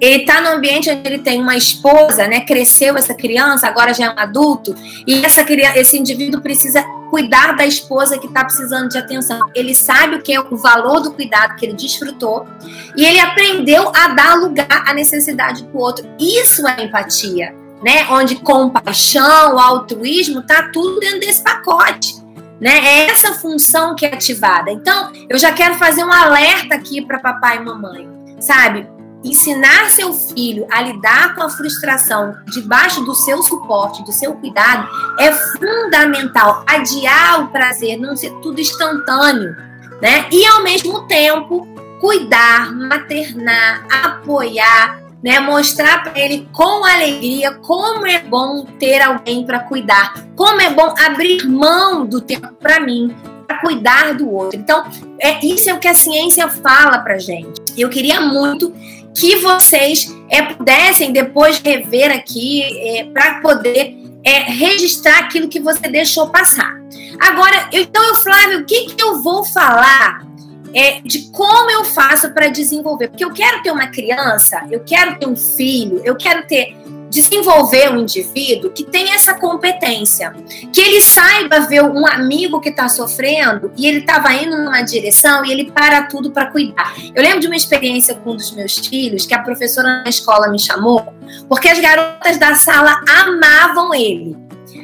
Ele 0.00 0.22
está 0.22 0.40
num 0.40 0.56
ambiente 0.56 0.90
onde 0.90 1.08
ele 1.08 1.18
tem 1.20 1.40
uma 1.40 1.56
esposa, 1.56 2.26
né? 2.26 2.40
Cresceu 2.40 2.96
essa 2.96 3.14
criança, 3.14 3.68
agora 3.68 3.94
já 3.94 4.06
é 4.06 4.10
um 4.10 4.18
adulto, 4.18 4.74
e 5.06 5.24
essa 5.24 5.44
criança, 5.44 5.78
esse 5.78 5.96
indivíduo 5.96 6.40
precisa 6.40 6.82
cuidar 7.08 7.54
da 7.54 7.64
esposa 7.64 8.18
que 8.18 8.26
está 8.26 8.44
precisando 8.44 8.88
de 8.88 8.98
atenção. 8.98 9.38
Ele 9.54 9.74
sabe 9.74 10.16
o 10.16 10.22
que 10.22 10.32
é 10.32 10.40
o 10.40 10.56
valor 10.56 11.00
do 11.00 11.12
cuidado 11.12 11.54
que 11.56 11.66
ele 11.66 11.74
desfrutou 11.74 12.48
e 12.96 13.04
ele 13.04 13.20
aprendeu 13.20 13.92
a 13.94 14.08
dar 14.08 14.34
lugar 14.34 14.66
à 14.88 14.92
necessidade 14.92 15.62
do 15.62 15.78
outro. 15.78 16.08
Isso 16.18 16.66
é 16.66 16.82
empatia, 16.82 17.54
né? 17.84 18.06
Onde 18.10 18.36
compaixão, 18.36 19.56
altruísmo, 19.56 20.42
tá 20.42 20.70
tudo 20.72 20.98
dentro 20.98 21.20
desse 21.20 21.44
pacote. 21.44 22.21
Né? 22.62 22.78
É 22.78 23.10
essa 23.10 23.34
função 23.34 23.96
que 23.96 24.06
é 24.06 24.14
ativada. 24.14 24.70
Então, 24.70 25.10
eu 25.28 25.36
já 25.36 25.52
quero 25.52 25.74
fazer 25.74 26.04
um 26.04 26.12
alerta 26.12 26.76
aqui 26.76 27.04
para 27.04 27.18
papai 27.18 27.56
e 27.56 27.60
mamãe, 27.60 28.08
sabe? 28.40 28.86
ensinar 29.24 29.88
seu 29.90 30.12
filho 30.12 30.66
a 30.70 30.82
lidar 30.82 31.34
com 31.34 31.42
a 31.42 31.48
frustração 31.48 32.36
debaixo 32.46 33.02
do 33.04 33.14
seu 33.14 33.42
suporte, 33.42 34.02
do 34.02 34.12
seu 34.12 34.34
cuidado, 34.34 34.88
é 35.18 35.32
fundamental. 35.32 36.64
Adiar 36.66 37.44
o 37.44 37.48
prazer, 37.48 37.98
não 37.98 38.16
ser 38.16 38.30
tudo 38.40 38.60
instantâneo, 38.60 39.54
né? 40.00 40.28
E 40.32 40.44
ao 40.46 40.62
mesmo 40.62 41.06
tempo, 41.06 41.66
cuidar, 42.00 42.72
maternar, 42.72 43.86
apoiar, 44.04 45.00
né? 45.22 45.38
Mostrar 45.40 46.02
para 46.02 46.18
ele 46.18 46.48
com 46.52 46.84
alegria 46.84 47.52
como 47.54 48.06
é 48.06 48.20
bom 48.20 48.64
ter 48.78 49.00
alguém 49.00 49.44
para 49.44 49.60
cuidar, 49.60 50.14
como 50.34 50.60
é 50.60 50.70
bom 50.70 50.94
abrir 50.98 51.46
mão 51.46 52.04
do 52.04 52.20
tempo 52.20 52.48
para 52.60 52.80
mim, 52.80 53.14
para 53.46 53.58
cuidar 53.58 54.14
do 54.14 54.30
outro. 54.30 54.58
Então, 54.58 54.84
é 55.20 55.44
isso 55.44 55.70
é 55.70 55.74
o 55.74 55.78
que 55.78 55.88
a 55.88 55.94
ciência 55.94 56.48
fala 56.48 56.98
para 56.98 57.18
gente. 57.18 57.60
Eu 57.76 57.88
queria 57.88 58.20
muito 58.20 58.72
que 59.14 59.36
vocês 59.36 60.12
é, 60.28 60.42
pudessem 60.42 61.12
depois 61.12 61.58
rever 61.58 62.10
aqui 62.10 62.62
é, 62.62 63.04
para 63.04 63.40
poder 63.40 63.96
é, 64.24 64.38
registrar 64.50 65.18
aquilo 65.20 65.48
que 65.48 65.60
você 65.60 65.88
deixou 65.88 66.28
passar. 66.30 66.80
Agora, 67.20 67.68
então, 67.72 68.14
Flávio, 68.16 68.60
o 68.60 68.64
que, 68.64 68.86
que 68.86 69.02
eu 69.02 69.22
vou 69.22 69.44
falar 69.44 70.26
é, 70.74 71.00
de 71.00 71.30
como 71.30 71.70
eu 71.70 71.84
faço 71.84 72.32
para 72.32 72.48
desenvolver? 72.48 73.08
Porque 73.08 73.24
eu 73.24 73.32
quero 73.32 73.62
ter 73.62 73.70
uma 73.70 73.86
criança, 73.88 74.66
eu 74.70 74.80
quero 74.80 75.18
ter 75.18 75.26
um 75.26 75.36
filho, 75.36 76.00
eu 76.04 76.16
quero 76.16 76.46
ter 76.46 76.76
desenvolver 77.12 77.92
um 77.92 78.00
indivíduo 78.00 78.70
que 78.70 78.84
tem 78.84 79.12
essa 79.12 79.34
competência, 79.34 80.34
que 80.72 80.80
ele 80.80 81.00
saiba 81.02 81.60
ver 81.60 81.82
um 81.82 82.06
amigo 82.06 82.58
que 82.58 82.70
está 82.70 82.88
sofrendo 82.88 83.70
e 83.76 83.86
ele 83.86 83.98
estava 83.98 84.32
indo 84.32 84.56
numa 84.56 84.80
direção 84.80 85.44
e 85.44 85.52
ele 85.52 85.70
para 85.70 86.04
tudo 86.04 86.30
para 86.30 86.46
cuidar. 86.46 86.94
Eu 87.14 87.22
lembro 87.22 87.40
de 87.40 87.46
uma 87.46 87.56
experiência 87.56 88.14
com 88.14 88.30
um 88.30 88.36
dos 88.36 88.50
meus 88.52 88.78
filhos 88.78 89.26
que 89.26 89.34
a 89.34 89.42
professora 89.42 90.02
na 90.02 90.08
escola 90.08 90.48
me 90.48 90.58
chamou 90.58 91.12
porque 91.48 91.68
as 91.68 91.78
garotas 91.78 92.38
da 92.38 92.54
sala 92.54 92.98
amavam 93.06 93.94
ele. 93.94 94.34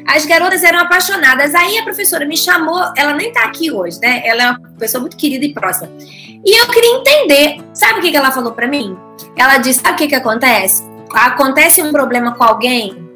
As 0.09 0.25
garotas 0.25 0.63
eram 0.65 0.79
apaixonadas. 0.79 1.55
Aí 1.55 1.79
a 1.79 1.85
professora 1.85 2.25
me 2.25 2.37
chamou, 2.37 2.83
ela 2.97 3.13
nem 3.13 3.29
está 3.29 3.45
aqui 3.45 3.71
hoje, 3.71 4.01
né? 4.01 4.23
Ela 4.25 4.43
é 4.43 4.51
uma 4.51 4.61
pessoa 4.79 5.01
muito 5.01 5.17
querida 5.17 5.45
e 5.45 5.53
próxima. 5.53 5.91
E 5.99 6.61
eu 6.61 6.67
queria 6.69 6.97
entender. 6.97 7.65
Sabe 7.75 7.99
o 7.99 8.03
que 8.03 8.17
ela 8.17 8.31
falou 8.31 8.53
para 8.53 8.67
mim? 8.67 8.97
Ela 9.37 9.59
disse: 9.59 9.81
Sabe 9.81 9.95
o 9.95 9.97
que, 9.97 10.09
que 10.09 10.15
acontece? 10.15 10.89
acontece 11.13 11.83
um 11.83 11.91
problema 11.91 12.35
com 12.35 12.45
alguém, 12.45 13.11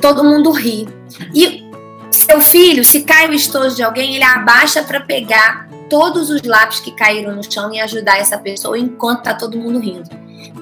todo 0.00 0.24
mundo 0.24 0.50
ri. 0.50 0.88
E 1.34 1.62
seu 2.10 2.40
filho, 2.40 2.84
se 2.84 3.02
cai 3.02 3.28
o 3.28 3.32
estojo 3.32 3.76
de 3.76 3.82
alguém, 3.82 4.14
ele 4.14 4.24
abaixa 4.24 4.82
para 4.82 5.00
pegar 5.00 5.68
todos 5.88 6.30
os 6.30 6.42
lápis 6.42 6.80
que 6.80 6.90
caíram 6.90 7.34
no 7.34 7.42
chão 7.42 7.72
e 7.72 7.80
ajudar 7.80 8.18
essa 8.18 8.38
pessoa 8.38 8.78
enquanto 8.78 9.22
tá 9.22 9.34
todo 9.34 9.58
mundo 9.58 9.78
rindo. 9.78 10.08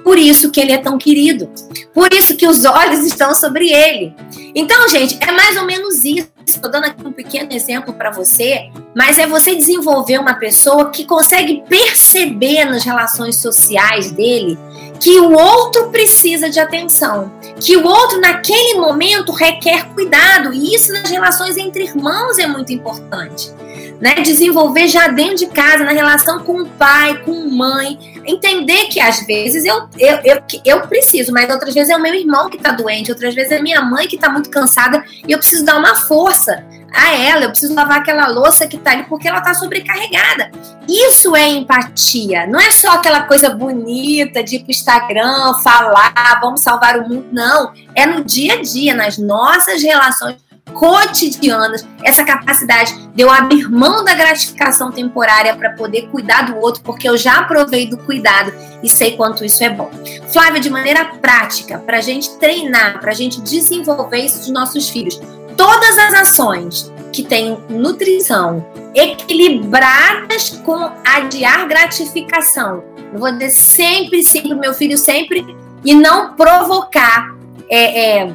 Por 0.03 0.19
isso 0.19 0.51
que 0.51 0.61
ele 0.61 0.73
é 0.73 0.79
tão 0.79 0.99
querido. 0.99 1.51
Por 1.93 2.13
isso 2.13 2.37
que 2.37 2.47
os 2.47 2.65
olhos 2.65 3.05
estão 3.05 3.35
sobre 3.35 3.73
ele. 3.73 4.15
Então, 4.55 4.89
gente, 4.89 5.19
é 5.21 5.33
mais 5.33 5.57
ou 5.57 5.65
menos 5.65 6.05
isso. 6.05 6.29
Estou 6.47 6.71
dando 6.71 6.85
aqui 6.85 7.05
um 7.05 7.13
pequeno 7.13 7.53
exemplo 7.53 7.93
para 7.93 8.13
você, 8.13 8.71
mas 8.95 9.19
é 9.19 9.27
você 9.27 9.55
desenvolver 9.57 10.19
uma 10.19 10.35
pessoa 10.35 10.91
que 10.91 11.05
consegue 11.05 11.65
perceber 11.69 12.65
nas 12.65 12.85
relações 12.85 13.37
sociais 13.37 14.13
dele 14.13 14.57
que 15.01 15.19
o 15.21 15.33
outro 15.33 15.91
precisa 15.91 16.49
de 16.49 16.59
atenção, 16.59 17.33
que 17.61 17.77
o 17.77 17.87
outro 17.87 18.21
naquele 18.21 18.79
momento 18.79 19.33
requer 19.33 19.87
cuidado, 19.93 20.53
e 20.53 20.75
isso 20.75 20.93
nas 20.93 21.11
relações 21.11 21.57
entre 21.57 21.85
irmãos 21.85 22.39
é 22.39 22.47
muito 22.47 22.73
importante. 22.73 23.53
Né? 24.01 24.15
Desenvolver 24.17 24.89
já 24.89 25.09
dentro 25.09 25.37
de 25.37 25.47
casa, 25.47 25.85
na 25.85 25.93
relação 25.93 26.41
com 26.41 26.63
o 26.63 26.67
pai, 26.67 27.23
com 27.25 27.49
mãe, 27.49 27.99
entender 28.27 28.87
que 28.87 29.01
às 29.01 29.25
vezes 29.27 29.65
eu, 29.65 29.89
eu, 29.99 30.19
eu, 30.25 30.43
eu 30.65 30.81
preciso, 30.83 31.33
mas 31.33 31.49
outras 31.51 31.73
vezes 31.73 31.91
é 31.91 31.97
o 31.97 32.03
meu 32.03 32.15
irmão 32.15 32.51
que 32.51 32.57
está 32.57 32.73
doente, 32.73 33.11
outras 33.11 33.35
vezes 33.35 33.53
é 33.53 33.63
minha 33.63 33.81
mãe 33.81 34.07
que 34.07 34.17
está 34.17 34.29
muito 34.29 34.51
cansada 34.51 35.03
e 35.27 35.33
eu 35.33 35.39
preciso 35.39 35.65
dar 35.65 35.79
uma 35.79 35.95
força 35.95 36.65
a 36.97 37.15
ela, 37.15 37.45
eu 37.45 37.51
preciso 37.51 37.75
lavar 37.75 37.99
aquela 37.99 38.27
louça 38.29 38.67
que 38.67 38.79
tá 38.79 38.93
ali 38.93 39.05
porque 39.05 39.29
ela 39.29 39.41
tá 39.41 39.53
sobrecarregada. 39.53 40.51
Isso 40.89 41.37
é 41.37 41.49
empatia, 41.49 42.47
não 42.47 42.59
é 42.59 42.71
só 42.71 42.93
aquela 42.93 43.23
coisa 43.23 43.51
bonita 43.51 44.43
de 44.43 44.57
ir 44.57 44.61
pro 44.61 44.71
Instagram, 44.71 45.55
falar, 45.63 46.39
vamos 46.41 46.63
salvar 46.63 46.99
o 46.99 47.09
mundo, 47.09 47.27
não. 47.31 47.73
É 47.95 48.07
no 48.07 48.25
dia 48.25 48.55
a 48.55 48.63
dia, 48.63 48.95
nas 48.95 49.19
nossas 49.19 49.83
relações 49.83 50.46
cotidianas, 50.73 51.87
essa 52.03 52.25
capacidade 52.25 52.95
de 53.15 53.23
eu 53.23 53.31
abrir 53.31 53.71
mão 53.71 54.05
da 54.05 54.15
gratificação 54.15 54.91
temporária 54.91 55.57
para 55.57 55.71
poder 55.71 56.09
cuidar 56.09 56.43
do 56.43 56.57
outro, 56.59 56.83
porque 56.83 57.09
eu 57.09 57.17
já 57.17 57.43
provei 57.45 57.87
do 57.87 57.97
cuidado 57.97 58.53
e 58.83 58.89
sei 58.89 59.17
quanto 59.17 59.45
isso 59.45 59.63
é 59.65 59.71
bom. 59.71 59.91
Flávia, 60.33 60.61
de 60.61 60.69
maneira 60.69 61.05
prática, 61.05 61.79
para 61.79 61.99
a 61.99 62.01
gente 62.01 62.37
treinar, 62.39 63.01
para 63.01 63.11
a 63.11 63.15
gente 63.15 63.41
desenvolver 63.41 64.19
isso 64.19 64.39
dos 64.39 64.51
nossos 64.51 64.89
filhos, 64.89 65.21
todas 65.57 65.99
as 65.99 66.15
ações 66.15 66.93
que 67.13 67.23
têm 67.23 67.57
nutrição 67.71 68.67
equilibradas 68.95 70.51
com 70.65 70.91
adiar 71.05 71.67
gratificação. 71.67 72.85
Eu 73.13 73.19
vou 73.19 73.33
dizer 73.33 73.51
sempre, 73.51 74.23
sempre, 74.23 74.55
meu 74.55 74.75
filho 74.75 74.99
sempre, 74.99 75.47
e 75.85 75.95
não 75.95 76.35
provocar 76.35 77.35
é, 77.69 78.21
é, 78.21 78.33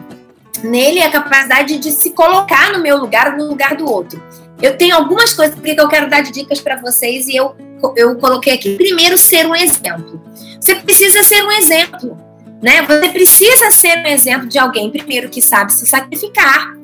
nele 0.64 1.02
a 1.02 1.10
capacidade 1.10 1.78
de 1.78 1.92
se 1.92 2.12
colocar 2.12 2.72
no 2.72 2.80
meu 2.80 2.98
lugar, 2.98 3.38
no 3.38 3.48
lugar 3.48 3.76
do 3.76 3.90
outro. 3.90 4.22
Eu 4.62 4.78
tenho 4.78 4.96
algumas 4.96 5.34
coisas 5.34 5.60
que 5.60 5.72
eu 5.72 5.88
quero 5.88 6.10
dar 6.10 6.22
de 6.22 6.32
dicas 6.32 6.60
para 6.60 6.80
vocês 6.80 7.28
e 7.28 7.36
eu, 7.36 7.56
eu 7.96 8.16
coloquei 8.18 8.54
aqui. 8.54 8.76
Primeiro, 8.76 9.18
ser 9.18 9.48
um 9.48 9.56
exemplo. 9.56 10.22
Você 10.60 10.76
precisa 10.76 11.24
ser 11.24 11.44
um 11.44 11.52
exemplo. 11.52 12.18
Né? 12.62 12.84
Você 12.84 13.10
precisa 13.10 13.72
ser 13.72 13.98
um 13.98 14.08
exemplo 14.08 14.48
de 14.48 14.60
alguém, 14.60 14.92
primeiro, 14.92 15.30
que 15.30 15.42
sabe 15.42 15.74
se 15.74 15.88
sacrificar, 15.88 16.76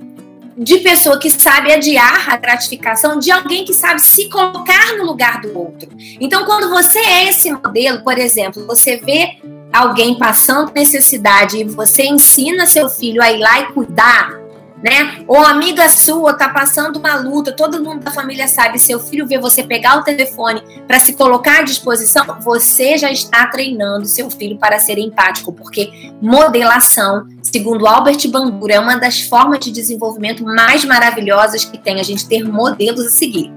de 0.58 0.80
pessoa 0.80 1.20
que 1.20 1.30
sabe 1.30 1.72
adiar 1.72 2.32
a 2.32 2.36
gratificação, 2.36 3.20
de 3.20 3.30
alguém 3.30 3.64
que 3.64 3.74
sabe 3.76 4.02
se 4.02 4.28
colocar 4.28 4.98
no 4.98 5.06
lugar 5.06 5.40
do 5.40 5.56
outro. 5.56 5.88
Então, 6.20 6.46
quando 6.46 6.68
você 6.70 6.98
é 6.98 7.30
esse 7.30 7.52
modelo, 7.52 8.04
por 8.04 8.18
exemplo, 8.18 8.66
você 8.66 8.98
vê 8.98 9.38
alguém 9.72 10.18
passando 10.18 10.72
necessidade 10.74 11.58
e 11.58 11.64
você 11.64 12.04
ensina 12.04 12.66
seu 12.66 12.90
filho 12.90 13.22
a 13.22 13.32
ir 13.32 13.40
lá 13.40 13.60
e 13.62 13.74
cuidar, 13.74 14.48
né? 14.82 15.24
Ou 15.28 15.44
amiga 15.44 15.90
sua 15.90 16.34
tá 16.34 16.50
passando 16.50 16.98
uma 16.98 17.16
luta, 17.16 17.52
todo 17.52 17.84
mundo 17.84 18.04
da 18.04 18.12
família 18.12 18.48
sabe, 18.48 18.80
seu 18.80 19.00
filho 19.00 19.28
vê 19.28 19.40
você 19.40 19.64
pegar 19.64 19.98
o 19.98 20.04
telefone 20.04 20.62
para 20.88 21.00
se 21.00 21.14
colocar 21.14 21.60
à 21.60 21.64
disposição, 21.64 22.26
você 22.42 22.98
já 22.98 23.12
está 23.12 23.48
treinando 23.48 24.06
seu 24.06 24.30
filho 24.30 24.58
para 24.58 24.80
ser 24.80 24.98
empático, 24.98 25.52
porque 25.52 26.12
modelação, 26.22 27.26
segundo 27.42 27.88
Albert 27.88 28.28
Bandura, 28.30 28.76
é 28.76 28.80
uma 28.80 28.98
das 28.98 29.22
formas 29.22 29.60
de 29.60 29.72
desenvolvimento 29.72 30.44
mais 30.44 30.86
maravilhosas 30.86 31.66
que 31.66 31.78
tem 31.78 32.00
a 32.00 32.04
gente 32.04 32.28
ter 32.28 32.44
modelos 32.44 33.06
a 33.08 33.10
seguir. 33.10 33.52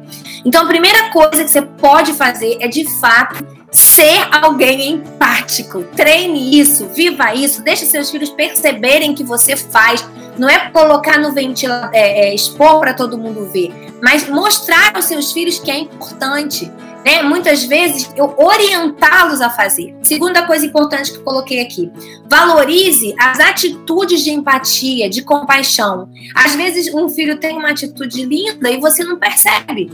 Então, 0.44 0.62
a 0.62 0.66
primeira 0.66 1.10
coisa 1.10 1.44
que 1.44 1.50
você 1.50 1.62
pode 1.62 2.14
fazer 2.14 2.56
é 2.60 2.68
de 2.68 2.88
fato 2.98 3.59
ser 3.70 4.28
alguém 4.32 4.92
empático. 4.92 5.84
Treine 5.96 6.58
isso, 6.58 6.86
viva 6.88 7.34
isso, 7.34 7.62
deixe 7.62 7.86
seus 7.86 8.10
filhos 8.10 8.30
perceberem 8.30 9.14
que 9.14 9.24
você 9.24 9.56
faz. 9.56 10.06
Não 10.38 10.48
é 10.48 10.70
colocar 10.70 11.18
no 11.18 11.32
ventilador, 11.32 11.90
é, 11.92 12.28
é, 12.28 12.34
expor 12.34 12.80
para 12.80 12.94
todo 12.94 13.18
mundo 13.18 13.50
ver, 13.52 13.72
mas 14.02 14.28
mostrar 14.28 14.94
aos 14.94 15.04
seus 15.04 15.32
filhos 15.32 15.58
que 15.58 15.70
é 15.70 15.78
importante, 15.78 16.70
né? 17.04 17.22
Muitas 17.22 17.64
vezes 17.64 18.10
eu 18.16 18.34
orientá-los 18.38 19.40
a 19.40 19.50
fazer. 19.50 19.94
Segunda 20.02 20.46
coisa 20.46 20.64
importante 20.64 21.12
que 21.12 21.18
eu 21.18 21.24
coloquei 21.24 21.60
aqui: 21.60 21.90
valorize 22.28 23.14
as 23.18 23.38
atitudes 23.40 24.22
de 24.22 24.30
empatia, 24.30 25.10
de 25.10 25.22
compaixão. 25.22 26.08
Às 26.34 26.54
vezes 26.54 26.92
um 26.94 27.08
filho 27.08 27.38
tem 27.38 27.56
uma 27.56 27.70
atitude 27.70 28.24
linda 28.24 28.70
e 28.70 28.80
você 28.80 29.04
não 29.04 29.18
percebe. 29.18 29.90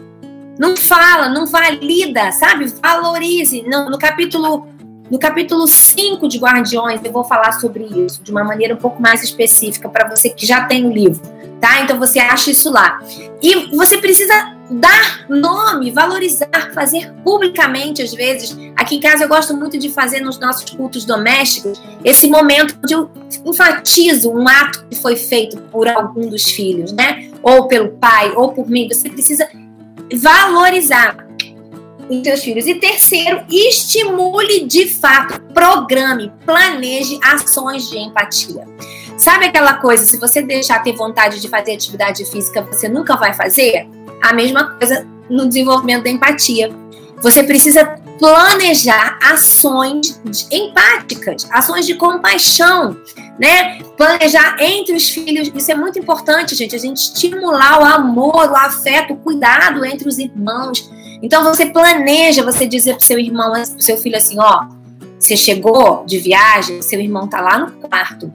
Não 0.58 0.76
fala, 0.76 1.28
não 1.28 1.46
valida, 1.46 2.32
sabe? 2.32 2.66
Valorize. 2.82 3.62
No, 3.62 3.98
capítulo 3.98 4.66
no 5.10 5.18
capítulo 5.18 5.68
5 5.68 6.26
de 6.26 6.38
Guardiões, 6.38 7.00
eu 7.04 7.12
vou 7.12 7.22
falar 7.22 7.52
sobre 7.52 7.84
isso 7.84 8.22
de 8.22 8.32
uma 8.32 8.42
maneira 8.42 8.74
um 8.74 8.78
pouco 8.78 9.00
mais 9.00 9.22
específica 9.22 9.88
para 9.88 10.08
você 10.08 10.30
que 10.30 10.44
já 10.44 10.64
tem 10.64 10.84
o 10.84 10.92
livro, 10.92 11.22
tá? 11.60 11.80
Então 11.82 11.96
você 11.96 12.18
acha 12.18 12.50
isso 12.50 12.70
lá. 12.70 12.98
E 13.40 13.76
você 13.76 13.98
precisa 13.98 14.56
dar 14.68 15.24
nome, 15.28 15.92
valorizar, 15.92 16.72
fazer 16.74 17.12
publicamente 17.22 18.02
às 18.02 18.12
vezes. 18.12 18.56
Aqui 18.76 18.96
em 18.96 19.00
casa 19.00 19.24
eu 19.24 19.28
gosto 19.28 19.56
muito 19.56 19.78
de 19.78 19.90
fazer 19.90 20.20
nos 20.20 20.40
nossos 20.40 20.70
cultos 20.70 21.04
domésticos 21.04 21.80
esse 22.04 22.28
momento 22.28 22.76
onde 22.82 22.94
eu 22.94 23.08
enfatizo 23.44 24.32
um 24.32 24.48
ato 24.48 24.86
que 24.90 24.96
foi 24.96 25.14
feito 25.14 25.56
por 25.70 25.86
algum 25.88 26.28
dos 26.28 26.50
filhos, 26.50 26.92
né? 26.92 27.30
Ou 27.42 27.68
pelo 27.68 27.90
pai, 27.90 28.32
ou 28.34 28.52
por 28.52 28.68
mim. 28.68 28.88
Você 28.88 29.08
precisa 29.08 29.48
valorizar 30.14 31.26
os 32.08 32.22
seus 32.22 32.42
filhos. 32.42 32.66
E 32.66 32.74
terceiro, 32.76 33.44
estimule 33.50 34.64
de 34.64 34.88
fato, 34.88 35.40
programe, 35.52 36.32
planeje 36.44 37.18
ações 37.22 37.88
de 37.88 37.98
empatia. 37.98 38.66
Sabe 39.16 39.46
aquela 39.46 39.74
coisa, 39.74 40.04
se 40.04 40.18
você 40.18 40.42
deixar 40.42 40.82
ter 40.82 40.92
vontade 40.92 41.40
de 41.40 41.48
fazer 41.48 41.72
atividade 41.72 42.24
física, 42.26 42.62
você 42.62 42.88
nunca 42.88 43.16
vai 43.16 43.32
fazer? 43.32 43.88
A 44.22 44.32
mesma 44.34 44.76
coisa 44.76 45.06
no 45.28 45.46
desenvolvimento 45.46 46.04
da 46.04 46.10
empatia. 46.10 46.70
Você 47.22 47.42
precisa 47.42 47.84
planejar 48.18 49.18
ações 49.22 50.20
empáticas, 50.50 51.48
ações 51.50 51.86
de 51.86 51.94
compaixão, 51.94 52.96
né? 53.38 53.78
Planejar 53.96 54.56
entre 54.60 54.94
os 54.94 55.08
filhos, 55.08 55.50
isso 55.54 55.70
é 55.70 55.74
muito 55.74 55.98
importante, 55.98 56.54
gente. 56.54 56.74
A 56.74 56.78
gente 56.78 56.98
estimular 56.98 57.80
o 57.80 57.84
amor, 57.84 58.50
o 58.50 58.56
afeto, 58.56 59.12
o 59.12 59.16
cuidado 59.16 59.84
entre 59.84 60.08
os 60.08 60.18
irmãos. 60.18 60.90
Então 61.22 61.42
você 61.44 61.66
planeja, 61.66 62.42
você 62.42 62.66
dizer 62.66 62.94
pro 62.96 63.04
seu 63.04 63.18
irmão, 63.18 63.52
pro 63.52 63.82
seu 63.82 63.96
filho 63.96 64.16
assim, 64.16 64.38
ó, 64.38 64.66
você 65.18 65.36
chegou 65.36 66.04
de 66.06 66.18
viagem, 66.18 66.82
seu 66.82 67.00
irmão 67.00 67.26
tá 67.26 67.40
lá 67.40 67.58
no 67.58 67.70
quarto. 67.72 68.32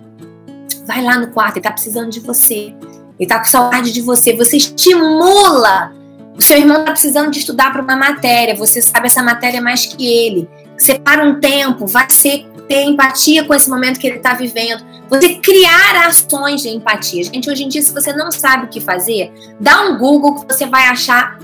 Vai 0.86 1.03
lá 1.03 1.17
no 1.17 1.27
quarto, 1.27 1.58
ele 1.58 1.63
tá 1.63 1.72
precisando 1.72 2.10
de 2.10 2.20
você. 2.20 2.74
Ele 3.20 3.27
tá 3.27 3.38
com 3.38 3.46
saudade 3.46 3.93
de 3.93 4.01
você. 4.01 4.36
Você 4.36 4.58
estimula. 4.58 5.93
O 6.36 6.41
seu 6.41 6.58
irmão 6.58 6.84
tá 6.84 6.91
precisando 6.91 7.29
de 7.29 7.39
estudar 7.39 7.72
para 7.72 7.81
uma 7.81 7.96
matéria. 7.96 8.55
Você 8.55 8.81
sabe 8.81 9.08
essa 9.08 9.22
matéria 9.22 9.62
mais 9.62 9.86
que 9.86 10.05
ele. 10.05 10.50
Separa 10.81 11.23
um 11.23 11.39
tempo, 11.39 11.85
vai 11.85 12.09
ser 12.09 12.47
ter 12.67 12.83
empatia 12.83 13.43
com 13.43 13.53
esse 13.53 13.69
momento 13.69 14.00
que 14.00 14.07
ele 14.07 14.17
está 14.17 14.33
vivendo. 14.33 14.83
Você 15.09 15.35
criar 15.35 16.07
ações 16.07 16.61
de 16.61 16.69
empatia. 16.69 17.23
Gente, 17.23 17.50
hoje 17.50 17.65
em 17.65 17.67
dia, 17.67 17.81
se 17.81 17.93
você 17.93 18.13
não 18.13 18.31
sabe 18.31 18.65
o 18.65 18.67
que 18.67 18.79
fazer, 18.79 19.31
dá 19.59 19.81
um 19.81 19.97
Google 19.97 20.39
que 20.39 20.53
você 20.53 20.65
vai 20.65 20.85
achar 20.85 21.38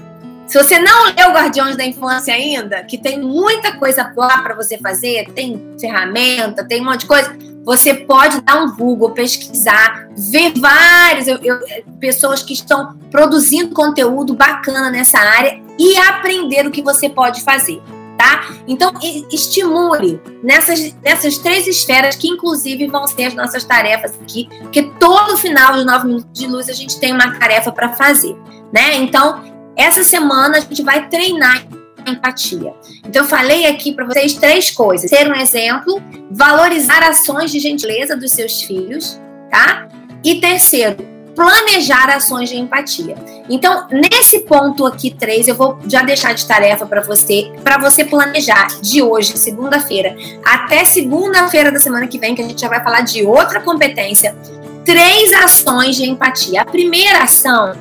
se 0.48 0.58
você 0.58 0.79
não 0.79 1.08
leu 1.08 1.34
Guardiões 1.34 1.75
da 1.75 1.86
Infância 1.86 2.34
ainda, 2.34 2.82
que 2.86 2.98
tem 2.98 3.20
muita 3.20 3.74
coisa 3.74 4.13
lá 4.15 4.41
para 4.41 4.56
você 4.56 4.77
fazer, 4.77 5.29
tem 5.36 5.75
ferramenta, 5.77 6.63
tem 6.65 6.82
um 6.82 6.86
monte 6.86 7.01
de 7.01 7.08
coisa, 7.08 7.38
você 7.65 7.94
pode 7.94 8.39
dar 8.39 8.63
um 8.63 8.74
Google, 8.74 9.12
pesquisar, 9.12 10.08
ver 10.15 10.53
várias 10.58 11.27
eu, 11.27 11.38
eu, 11.44 11.60
pessoas 12.00 12.41
que 12.41 12.53
estão 12.53 12.98
produzindo 13.12 13.75
conteúdo 13.75 14.34
bacana 14.34 14.89
nessa 14.89 15.20
área 15.20 15.62
e 15.77 15.98
aprender 15.98 16.65
o 16.65 16.72
que 16.72 16.82
você 16.82 17.10
pode 17.10 17.41
fazer. 17.41 17.82
Tá? 18.28 18.46
Então, 18.68 18.92
estimule 19.32 20.20
nessas, 20.44 20.94
nessas 21.02 21.38
três 21.38 21.66
esferas, 21.66 22.14
que 22.18 22.28
inclusive 22.28 22.86
vão 22.88 23.08
ser 23.08 23.24
as 23.24 23.34
nossas 23.34 23.64
tarefas 23.64 24.20
aqui, 24.22 24.50
porque 24.64 24.84
todo 25.00 25.38
final 25.38 25.78
de 25.78 25.86
nove 25.86 26.08
minutos 26.08 26.28
de 26.34 26.46
luz 26.46 26.68
a 26.68 26.74
gente 26.74 27.00
tem 27.00 27.14
uma 27.14 27.40
tarefa 27.40 27.72
para 27.72 27.94
fazer. 27.94 28.36
Né? 28.74 28.98
Então, 28.98 29.42
essa 29.78 30.04
semana 30.04 30.58
a 30.58 30.60
gente 30.60 30.84
vai 30.84 31.08
treinar 31.08 31.66
empatia. 32.06 32.74
Então, 33.06 33.24
eu 33.24 33.30
falei 33.30 33.66
aqui 33.66 33.94
para 33.94 34.04
vocês 34.04 34.34
três 34.34 34.72
coisas: 34.72 35.10
ser 35.10 35.32
um 35.32 35.36
exemplo, 35.36 36.02
valorizar 36.30 37.02
ações 37.04 37.50
de 37.50 37.60
gentileza 37.60 38.18
dos 38.18 38.32
seus 38.32 38.62
filhos, 38.62 39.18
tá? 39.50 39.88
E 40.22 40.42
terceiro, 40.42 40.98
planejar 41.38 42.10
ações 42.10 42.50
de 42.50 42.58
empatia. 42.58 43.15
Então, 43.48 43.88
nesse 43.91 44.39
ponto 44.39 44.88
aqui, 44.88 45.12
três, 45.12 45.48
eu 45.48 45.53
vou 45.53 45.77
já 45.88 46.01
deixar 46.01 46.34
de 46.34 46.43
tarefa 46.47 46.84
para 46.88 47.02
você, 47.02 47.54
para 47.63 47.78
você 47.78 48.04
planejar 48.04 48.69
de 48.82 49.04
hoje, 49.04 49.38
segunda-feira, 49.38 50.17
até 50.43 50.84
segunda-feira 50.84 51.71
da 51.71 51.78
semana 51.78 52.08
que 52.08 52.17
vem, 52.17 52.34
que 52.34 52.41
a 52.41 52.47
gente 52.47 52.60
já 52.60 52.67
vai 52.67 52.84
falar 52.84 53.02
de 53.02 53.23
outra 53.23 53.62
competência, 53.62 54.36
três 54.84 55.32
ações 55.32 55.95
de 55.95 56.10
empatia. 56.10 56.62
A 56.62 56.65
primeira 56.65 57.19
ação 57.19 57.76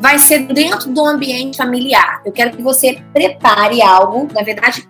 vai 0.00 0.18
ser 0.18 0.40
dentro 0.40 0.90
do 0.90 1.06
ambiente 1.06 1.58
familiar. 1.58 2.20
Eu 2.24 2.32
quero 2.32 2.56
que 2.56 2.62
você 2.62 3.00
prepare 3.12 3.80
algo, 3.82 4.26
na 4.34 4.42
verdade, 4.42 4.86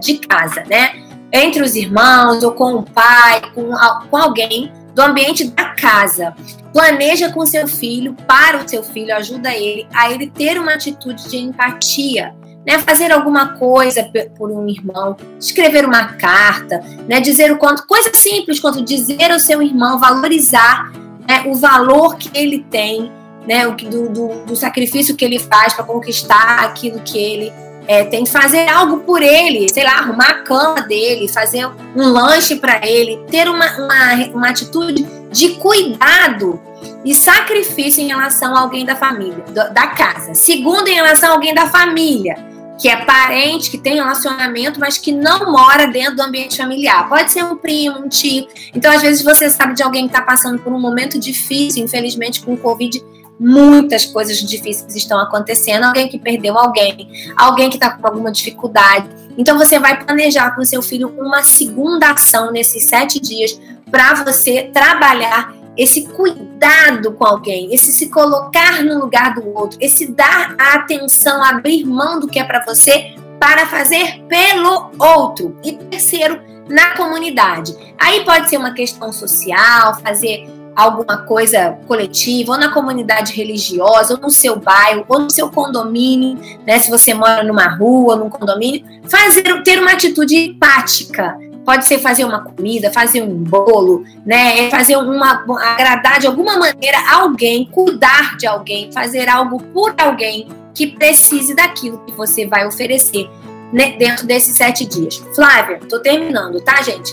de 0.00 0.18
casa, 0.18 0.62
né? 0.70 0.92
Entre 1.32 1.60
os 1.60 1.74
irmãos, 1.74 2.44
ou 2.44 2.52
com 2.52 2.74
o 2.74 2.82
pai, 2.84 3.42
com, 3.52 3.72
com 4.08 4.16
alguém 4.16 4.72
do 4.96 5.02
ambiente 5.02 5.44
da 5.44 5.66
casa. 5.66 6.34
Planeja 6.72 7.30
com 7.30 7.44
seu 7.44 7.68
filho, 7.68 8.16
para 8.26 8.64
o 8.64 8.68
seu 8.68 8.82
filho, 8.82 9.14
ajuda 9.14 9.54
ele 9.54 9.86
a 9.94 10.10
ele 10.10 10.30
ter 10.30 10.58
uma 10.58 10.72
atitude 10.72 11.28
de 11.28 11.36
empatia. 11.36 12.34
Né, 12.66 12.80
fazer 12.80 13.12
alguma 13.12 13.50
coisa 13.56 14.10
por 14.36 14.50
um 14.50 14.68
irmão, 14.68 15.16
escrever 15.38 15.84
uma 15.84 16.14
carta, 16.14 16.80
né, 17.06 17.20
dizer 17.20 17.52
o 17.52 17.58
quanto, 17.58 17.86
coisa 17.86 18.10
simples 18.12 18.58
quanto 18.58 18.82
dizer 18.82 19.30
ao 19.30 19.38
seu 19.38 19.62
irmão, 19.62 20.00
valorizar 20.00 20.90
né, 21.28 21.44
o 21.46 21.54
valor 21.54 22.16
que 22.16 22.28
ele 22.36 22.66
tem, 22.68 23.12
né, 23.46 23.68
o 23.68 23.76
do, 23.76 24.08
do, 24.08 24.44
do 24.46 24.56
sacrifício 24.56 25.14
que 25.14 25.24
ele 25.24 25.38
faz 25.38 25.74
para 25.74 25.84
conquistar 25.84 26.64
aquilo 26.64 26.98
que 27.04 27.16
ele 27.16 27.52
é, 27.86 28.04
tem 28.04 28.24
que 28.24 28.30
fazer 28.30 28.68
algo 28.68 28.98
por 29.00 29.22
ele, 29.22 29.68
sei 29.72 29.84
lá, 29.84 29.98
arrumar 29.98 30.30
a 30.30 30.42
cama 30.42 30.82
dele, 30.82 31.28
fazer 31.28 31.66
um 31.94 32.08
lanche 32.08 32.56
para 32.56 32.86
ele, 32.86 33.18
ter 33.30 33.48
uma, 33.48 33.66
uma, 33.78 34.14
uma 34.34 34.48
atitude 34.48 35.06
de 35.30 35.50
cuidado 35.50 36.60
e 37.04 37.14
sacrifício 37.14 38.02
em 38.02 38.08
relação 38.08 38.56
a 38.56 38.60
alguém 38.60 38.84
da 38.84 38.96
família, 38.96 39.44
da 39.72 39.86
casa. 39.88 40.34
Segundo, 40.34 40.88
em 40.88 40.94
relação 40.94 41.30
a 41.30 41.32
alguém 41.34 41.54
da 41.54 41.68
família, 41.68 42.36
que 42.78 42.88
é 42.88 42.96
parente, 42.96 43.70
que 43.70 43.78
tem 43.78 43.94
relacionamento, 43.94 44.78
mas 44.78 44.98
que 44.98 45.12
não 45.12 45.50
mora 45.50 45.86
dentro 45.86 46.16
do 46.16 46.22
ambiente 46.22 46.56
familiar. 46.56 47.08
Pode 47.08 47.32
ser 47.32 47.44
um 47.44 47.56
primo, 47.56 48.00
um 48.00 48.08
tio. 48.08 48.46
Então, 48.74 48.92
às 48.92 49.00
vezes, 49.00 49.22
você 49.22 49.48
sabe 49.48 49.74
de 49.74 49.82
alguém 49.82 50.08
que 50.08 50.14
está 50.14 50.20
passando 50.20 50.58
por 50.58 50.72
um 50.72 50.80
momento 50.80 51.18
difícil, 51.18 51.84
infelizmente, 51.84 52.42
com 52.42 52.52
o 52.52 52.56
Covid 52.56 53.02
muitas 53.38 54.04
coisas 54.04 54.38
difíceis 54.38 54.94
estão 54.94 55.18
acontecendo, 55.18 55.84
alguém 55.84 56.08
que 56.08 56.18
perdeu 56.18 56.56
alguém, 56.58 57.08
alguém 57.36 57.68
que 57.68 57.76
está 57.76 57.90
com 57.90 58.06
alguma 58.06 58.32
dificuldade. 58.32 59.08
Então 59.36 59.58
você 59.58 59.78
vai 59.78 60.02
planejar 60.02 60.54
com 60.54 60.64
seu 60.64 60.82
filho 60.82 61.14
uma 61.18 61.42
segunda 61.42 62.10
ação 62.10 62.50
nesses 62.50 62.84
sete 62.84 63.20
dias 63.20 63.60
para 63.90 64.14
você 64.24 64.70
trabalhar 64.72 65.54
esse 65.76 66.06
cuidado 66.06 67.12
com 67.12 67.24
alguém, 67.24 67.72
esse 67.74 67.92
se 67.92 68.08
colocar 68.08 68.82
no 68.82 68.98
lugar 68.98 69.34
do 69.34 69.46
outro, 69.54 69.78
esse 69.80 70.06
dar 70.10 70.54
atenção, 70.58 71.44
abrir 71.44 71.84
mão 71.84 72.18
do 72.18 72.26
que 72.26 72.38
é 72.38 72.44
para 72.44 72.64
você 72.64 73.14
para 73.38 73.66
fazer 73.66 74.22
pelo 74.26 74.90
outro. 74.98 75.54
E 75.62 75.72
terceiro, 75.72 76.40
na 76.68 76.96
comunidade. 76.96 77.76
Aí 77.98 78.24
pode 78.24 78.48
ser 78.48 78.56
uma 78.56 78.72
questão 78.72 79.12
social, 79.12 80.00
fazer 80.00 80.48
alguma 80.76 81.16
coisa 81.16 81.78
coletiva, 81.86 82.52
ou 82.52 82.58
na 82.58 82.70
comunidade 82.70 83.32
religiosa, 83.32 84.14
ou 84.14 84.20
no 84.20 84.30
seu 84.30 84.56
bairro, 84.60 85.04
ou 85.08 85.20
no 85.20 85.30
seu 85.30 85.48
condomínio, 85.48 86.38
né? 86.66 86.78
Se 86.78 86.90
você 86.90 87.14
mora 87.14 87.42
numa 87.42 87.66
rua, 87.66 88.14
num 88.14 88.28
condomínio, 88.28 88.84
fazer 89.08 89.62
ter 89.62 89.80
uma 89.80 89.92
atitude 89.92 90.36
empática. 90.36 91.38
Pode 91.64 91.86
ser 91.86 91.98
fazer 91.98 92.24
uma 92.24 92.44
comida, 92.44 92.92
fazer 92.92 93.22
um 93.22 93.34
bolo, 93.34 94.04
né? 94.24 94.66
É 94.66 94.70
fazer 94.70 94.96
uma 94.96 95.44
agradar 95.74 96.20
de 96.20 96.26
alguma 96.26 96.58
maneira 96.58 96.98
alguém, 97.10 97.64
cuidar 97.64 98.36
de 98.36 98.46
alguém, 98.46 98.92
fazer 98.92 99.28
algo 99.28 99.60
por 99.72 99.94
alguém 99.98 100.48
que 100.74 100.86
precise 100.86 101.54
daquilo 101.54 101.98
que 102.04 102.12
você 102.12 102.46
vai 102.46 102.66
oferecer 102.66 103.28
né, 103.72 103.96
dentro 103.98 104.26
desses 104.26 104.54
sete 104.56 104.84
dias. 104.84 105.16
Flávia, 105.34 105.80
tô 105.88 105.98
terminando, 106.00 106.60
tá, 106.60 106.82
gente? 106.82 107.12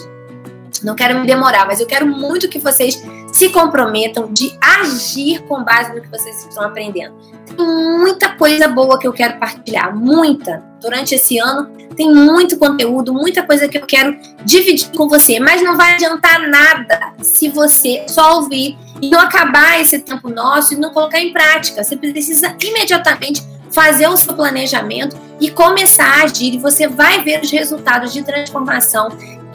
Não 0.83 0.95
quero 0.95 1.19
me 1.19 1.25
demorar, 1.25 1.65
mas 1.65 1.79
eu 1.79 1.87
quero 1.87 2.05
muito 2.05 2.49
que 2.49 2.59
vocês 2.59 3.01
se 3.33 3.49
comprometam 3.49 4.31
de 4.31 4.55
agir 4.61 5.41
com 5.47 5.63
base 5.63 5.93
no 5.93 6.01
que 6.01 6.07
vocês 6.07 6.45
estão 6.45 6.63
aprendendo. 6.63 7.15
Tem 7.45 7.65
muita 7.65 8.29
coisa 8.29 8.67
boa 8.67 8.97
que 8.99 9.07
eu 9.07 9.11
quero 9.11 9.39
partilhar, 9.39 9.93
muita. 9.93 10.63
Durante 10.79 11.15
esse 11.15 11.39
ano 11.39 11.71
tem 11.95 12.13
muito 12.13 12.57
conteúdo, 12.57 13.11
muita 13.11 13.43
coisa 13.43 13.67
que 13.67 13.77
eu 13.77 13.85
quero 13.85 14.17
dividir 14.45 14.89
com 14.91 15.09
você, 15.09 15.39
mas 15.39 15.63
não 15.63 15.75
vai 15.75 15.95
adiantar 15.95 16.47
nada 16.47 17.13
se 17.21 17.49
você 17.49 18.05
só 18.07 18.35
ouvir 18.35 18.77
e 19.01 19.09
não 19.09 19.19
acabar 19.19 19.81
esse 19.81 19.99
tempo 19.99 20.29
nosso 20.29 20.73
e 20.73 20.77
não 20.77 20.91
colocar 20.91 21.19
em 21.19 21.33
prática. 21.33 21.83
Você 21.83 21.97
precisa 21.97 22.55
imediatamente 22.63 23.41
fazer 23.71 24.07
o 24.07 24.15
seu 24.15 24.35
planejamento 24.35 25.17
e 25.39 25.49
começar 25.49 26.05
a 26.05 26.23
agir. 26.23 26.53
E 26.53 26.59
você 26.59 26.87
vai 26.87 27.23
ver 27.23 27.41
os 27.41 27.51
resultados 27.51 28.13
de 28.13 28.23
transformação. 28.23 29.09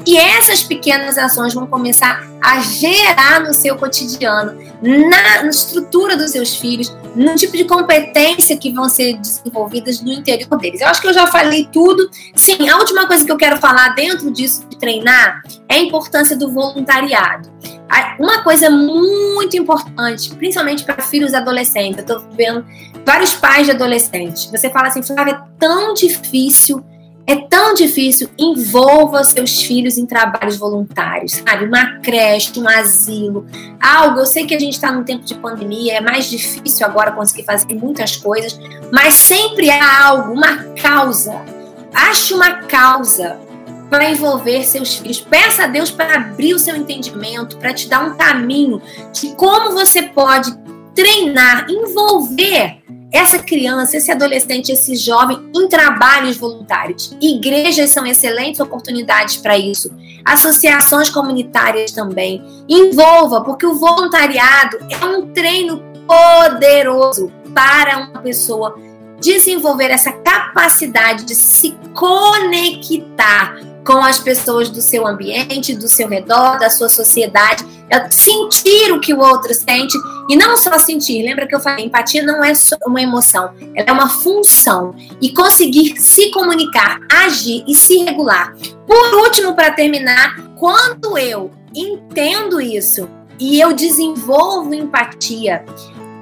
E 0.08 0.16
essas 0.16 0.62
pequenas 0.62 1.18
ações 1.18 1.52
vão 1.52 1.66
começar 1.66 2.26
a 2.42 2.60
gerar 2.60 3.40
no 3.40 3.52
seu 3.52 3.76
cotidiano, 3.76 4.58
na, 4.80 5.42
na 5.42 5.50
estrutura 5.50 6.16
dos 6.16 6.30
seus 6.30 6.56
filhos, 6.56 6.96
no 7.14 7.34
tipo 7.34 7.54
de 7.54 7.64
competência 7.64 8.56
que 8.56 8.72
vão 8.72 8.88
ser 8.88 9.18
desenvolvidas 9.18 10.00
no 10.00 10.10
interior 10.10 10.56
deles. 10.56 10.80
Eu 10.80 10.88
acho 10.88 11.02
que 11.02 11.08
eu 11.08 11.12
já 11.12 11.26
falei 11.26 11.68
tudo. 11.70 12.08
Sim, 12.34 12.70
a 12.70 12.78
última 12.78 13.06
coisa 13.06 13.22
que 13.22 13.30
eu 13.30 13.36
quero 13.36 13.58
falar 13.58 13.90
dentro 13.90 14.30
disso 14.30 14.66
de 14.70 14.78
treinar 14.78 15.42
é 15.68 15.74
a 15.74 15.78
importância 15.78 16.34
do 16.34 16.50
voluntariado. 16.50 17.52
Uma 18.18 18.42
coisa 18.42 18.70
muito 18.70 19.58
importante, 19.58 20.34
principalmente 20.36 20.84
para 20.84 21.02
filhos 21.02 21.34
adolescentes, 21.34 21.98
eu 21.98 22.16
estou 22.16 22.30
vendo 22.34 22.64
vários 23.04 23.34
pais 23.34 23.66
de 23.66 23.72
adolescentes. 23.72 24.46
Você 24.46 24.70
fala 24.70 24.88
assim, 24.88 25.02
Flávia, 25.02 25.32
é 25.32 25.40
tão 25.58 25.92
difícil 25.92 26.82
é 27.28 27.36
tão 27.36 27.74
difícil, 27.74 28.30
envolva 28.38 29.22
seus 29.22 29.62
filhos 29.62 29.98
em 29.98 30.06
trabalhos 30.06 30.56
voluntários, 30.56 31.32
sabe? 31.32 31.66
Uma 31.66 31.98
creche, 32.00 32.58
um 32.58 32.66
asilo, 32.66 33.44
algo. 33.78 34.20
Eu 34.20 34.24
sei 34.24 34.46
que 34.46 34.54
a 34.54 34.58
gente 34.58 34.72
está 34.72 34.90
num 34.90 35.04
tempo 35.04 35.26
de 35.26 35.34
pandemia, 35.34 35.98
é 35.98 36.00
mais 36.00 36.30
difícil 36.30 36.86
agora 36.86 37.12
conseguir 37.12 37.44
fazer 37.44 37.74
muitas 37.74 38.16
coisas, 38.16 38.58
mas 38.90 39.12
sempre 39.12 39.68
há 39.68 40.06
algo, 40.06 40.32
uma 40.32 40.56
causa. 40.80 41.44
Ache 41.92 42.32
uma 42.32 42.62
causa 42.62 43.38
para 43.90 44.10
envolver 44.10 44.64
seus 44.64 44.96
filhos. 44.96 45.20
Peça 45.20 45.64
a 45.64 45.66
Deus 45.66 45.90
para 45.90 46.14
abrir 46.14 46.54
o 46.54 46.58
seu 46.58 46.74
entendimento, 46.74 47.58
para 47.58 47.74
te 47.74 47.90
dar 47.90 48.06
um 48.06 48.16
caminho 48.16 48.80
de 49.12 49.34
como 49.34 49.72
você 49.72 50.00
pode 50.00 50.56
treinar, 50.94 51.66
envolver 51.68 52.78
essa 53.10 53.38
criança, 53.38 53.96
esse 53.96 54.10
adolescente, 54.12 54.70
esse 54.70 54.94
jovem 54.96 55.38
em 55.54 55.68
trabalhos 55.68 56.36
voluntários. 56.36 57.16
Igrejas 57.20 57.90
são 57.90 58.06
excelentes 58.06 58.60
oportunidades 58.60 59.38
para 59.38 59.56
isso. 59.56 59.90
Associações 60.24 61.08
comunitárias 61.08 61.92
também. 61.92 62.44
Envolva, 62.68 63.42
porque 63.42 63.66
o 63.66 63.74
voluntariado 63.74 64.78
é 64.90 65.04
um 65.06 65.28
treino 65.32 65.82
poderoso 66.06 67.32
para 67.54 67.98
uma 67.98 68.20
pessoa 68.20 68.74
desenvolver 69.20 69.90
essa 69.90 70.12
capacidade 70.12 71.24
de 71.24 71.34
se 71.34 71.76
conectar 71.94 73.56
com 73.88 74.04
as 74.04 74.18
pessoas 74.18 74.68
do 74.68 74.82
seu 74.82 75.06
ambiente, 75.06 75.74
do 75.74 75.88
seu 75.88 76.06
redor, 76.06 76.58
da 76.58 76.68
sua 76.68 76.90
sociedade, 76.90 77.64
é 77.88 78.10
sentir 78.10 78.92
o 78.92 79.00
que 79.00 79.14
o 79.14 79.18
outro 79.18 79.54
sente 79.54 79.96
e 80.28 80.36
não 80.36 80.58
só 80.58 80.78
sentir. 80.78 81.22
Lembra 81.22 81.46
que 81.46 81.54
eu 81.54 81.60
falei, 81.60 81.86
empatia 81.86 82.22
não 82.22 82.44
é 82.44 82.54
só 82.54 82.76
uma 82.86 83.00
emoção, 83.00 83.50
ela 83.74 83.88
é 83.88 83.92
uma 83.92 84.10
função 84.10 84.94
e 85.22 85.32
conseguir 85.32 85.98
se 85.98 86.30
comunicar, 86.32 87.00
agir 87.10 87.64
e 87.66 87.74
se 87.74 88.04
regular. 88.04 88.54
Por 88.86 89.14
último, 89.24 89.54
para 89.54 89.70
terminar, 89.70 90.36
quando 90.56 91.16
eu 91.16 91.50
entendo 91.74 92.60
isso 92.60 93.08
e 93.40 93.58
eu 93.58 93.72
desenvolvo 93.72 94.74
empatia, 94.74 95.64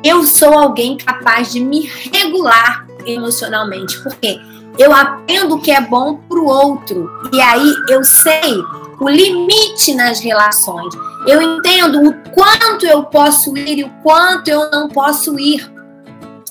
eu 0.05 0.23
sou 0.23 0.57
alguém 0.57 0.97
capaz 0.97 1.51
de 1.51 1.59
me 1.59 1.91
regular 2.13 2.87
emocionalmente. 3.05 4.01
Por 4.05 4.15
quê? 4.15 4.39
Eu 4.79 4.93
aprendo 4.93 5.57
o 5.57 5.61
que 5.61 5.71
é 5.71 5.81
bom 5.81 6.17
para 6.29 6.39
o 6.39 6.47
outro. 6.47 7.11
E 7.33 7.41
aí 7.41 7.75
eu 7.89 8.05
sei 8.05 8.63
o 9.01 9.09
limite 9.09 9.95
nas 9.95 10.21
relações. 10.21 10.95
Eu 11.27 11.43
entendo 11.43 12.09
o 12.09 12.15
quanto 12.31 12.87
eu 12.87 13.05
posso 13.05 13.57
ir 13.57 13.79
e 13.79 13.85
o 13.85 13.91
quanto 14.03 14.49
eu 14.49 14.71
não 14.71 14.89
posso 14.89 15.39
ir. 15.39 15.71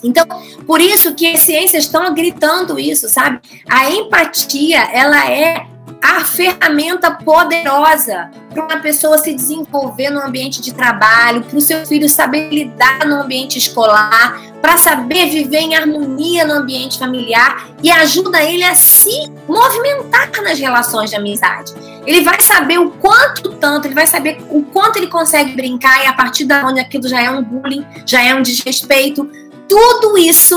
Então, 0.03 0.25
por 0.67 0.79
isso 0.79 1.15
que 1.15 1.25
as 1.27 1.41
ciências 1.41 1.85
estão 1.85 2.13
gritando 2.13 2.77
isso, 2.77 3.09
sabe? 3.09 3.39
A 3.67 3.89
empatia, 3.89 4.81
ela 4.91 5.29
é 5.29 5.65
a 6.01 6.23
ferramenta 6.23 7.09
poderosa 7.09 8.29
para 8.55 8.63
uma 8.63 8.79
pessoa 8.79 9.17
se 9.17 9.33
desenvolver 9.33 10.09
no 10.09 10.21
ambiente 10.21 10.61
de 10.61 10.73
trabalho, 10.73 11.43
para 11.43 11.57
o 11.57 11.61
seu 11.61 11.85
filho 11.85 12.07
saber 12.07 12.49
lidar 12.49 13.05
no 13.05 13.21
ambiente 13.21 13.57
escolar, 13.57 14.41
para 14.61 14.77
saber 14.77 15.29
viver 15.29 15.59
em 15.59 15.75
harmonia 15.75 16.45
no 16.45 16.53
ambiente 16.53 16.97
familiar 16.97 17.67
e 17.83 17.91
ajuda 17.91 18.41
ele 18.41 18.63
a 18.63 18.73
se 18.73 19.29
movimentar 19.47 20.31
nas 20.41 20.57
relações 20.57 21.09
de 21.09 21.17
amizade. 21.17 21.73
Ele 22.05 22.21
vai 22.21 22.39
saber 22.39 22.79
o 22.79 22.91
quanto 22.91 23.51
tanto, 23.53 23.87
ele 23.87 23.95
vai 23.95 24.07
saber 24.07 24.37
o 24.49 24.63
quanto 24.63 24.97
ele 24.97 25.07
consegue 25.07 25.51
brincar 25.51 26.03
e 26.03 26.07
a 26.07 26.13
partir 26.13 26.45
da 26.45 26.65
onde 26.65 26.79
aquilo 26.79 27.07
já 27.07 27.21
é 27.21 27.29
um 27.29 27.43
bullying, 27.43 27.85
já 28.05 28.23
é 28.23 28.33
um 28.33 28.41
desrespeito. 28.41 29.29
Tudo 29.67 30.17
isso 30.17 30.55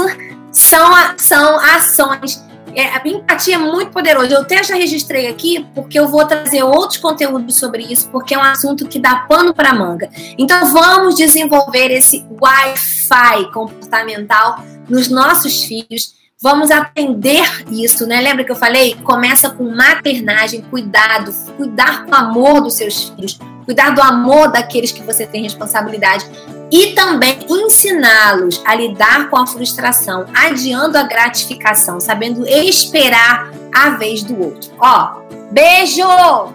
são, 0.53 0.89
são 1.17 1.59
ações 1.59 2.48
é, 2.79 2.91
a 2.91 3.03
empatia 3.05 3.57
é 3.57 3.59
muito 3.59 3.91
poderosa. 3.91 4.33
Eu 4.33 4.43
até 4.43 4.63
já 4.63 4.77
registrei 4.77 5.27
aqui, 5.27 5.67
porque 5.75 5.99
eu 5.99 6.07
vou 6.07 6.25
trazer 6.25 6.63
outros 6.63 6.97
conteúdos 6.99 7.57
sobre 7.57 7.83
isso, 7.83 8.09
porque 8.11 8.35
é 8.35 8.39
um 8.39 8.43
assunto 8.43 8.87
que 8.87 9.01
dá 9.01 9.17
pano 9.29 9.53
para 9.53 9.75
manga. 9.75 10.09
Então, 10.39 10.73
vamos 10.73 11.17
desenvolver 11.17 11.91
esse 11.91 12.25
Wi-Fi 12.41 13.51
comportamental 13.53 14.63
nos 14.89 15.09
nossos 15.09 15.65
filhos. 15.65 16.15
Vamos 16.41 16.71
aprender 16.71 17.43
isso, 17.69 18.07
né? 18.07 18.21
Lembra 18.21 18.45
que 18.45 18.53
eu 18.53 18.57
falei? 18.57 18.95
Começa 19.03 19.51
com 19.51 19.65
maternagem, 19.75 20.63
cuidado, 20.63 21.33
cuidar 21.57 22.07
com 22.07 22.15
amor 22.15 22.61
dos 22.61 22.75
seus 22.75 23.09
filhos, 23.09 23.41
cuidar 23.65 23.91
do 23.91 24.01
amor 24.01 24.53
daqueles 24.53 24.93
que 24.93 25.03
você 25.03 25.27
tem 25.27 25.43
responsabilidade 25.43 26.25
e 26.71 26.95
também 26.95 27.39
ensiná-los 27.49 28.63
a 28.65 28.75
lidar 28.75 29.31
com 29.31 29.37
a 29.37 29.47
frustração, 29.47 30.27
adiando 30.35 30.99
a 30.99 31.05
gratificação, 31.05 32.01
sabendo 32.01 32.47
esperar 32.47 33.53
a 33.75 33.91
vez 33.91 34.23
do 34.23 34.41
outro. 34.41 34.71
Ó, 34.81 35.21
beijo, 35.53 36.03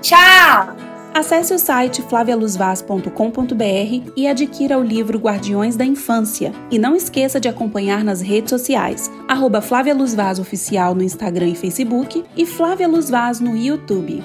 tchau! 0.01 0.83
Acesse 1.13 1.53
o 1.53 1.59
site 1.59 2.01
flavialuzvaz.com.br 2.01 4.11
e 4.17 4.27
adquira 4.27 4.79
o 4.79 4.83
livro 4.83 5.19
Guardiões 5.19 5.75
da 5.75 5.85
Infância. 5.85 6.51
E 6.71 6.79
não 6.79 6.95
esqueça 6.95 7.39
de 7.39 7.47
acompanhar 7.47 8.03
nas 8.03 8.19
redes 8.19 8.49
sociais, 8.49 9.11
arroba 9.27 9.61
Flávia 9.61 9.93
Luz 9.93 10.15
Vaz 10.15 10.39
Oficial 10.39 10.95
no 10.95 11.03
Instagram 11.03 11.49
e 11.49 11.55
Facebook 11.55 12.25
e 12.35 12.47
Flávia 12.47 12.87
Luz 12.87 13.11
Vaz 13.11 13.39
no 13.39 13.55
YouTube. 13.55 14.23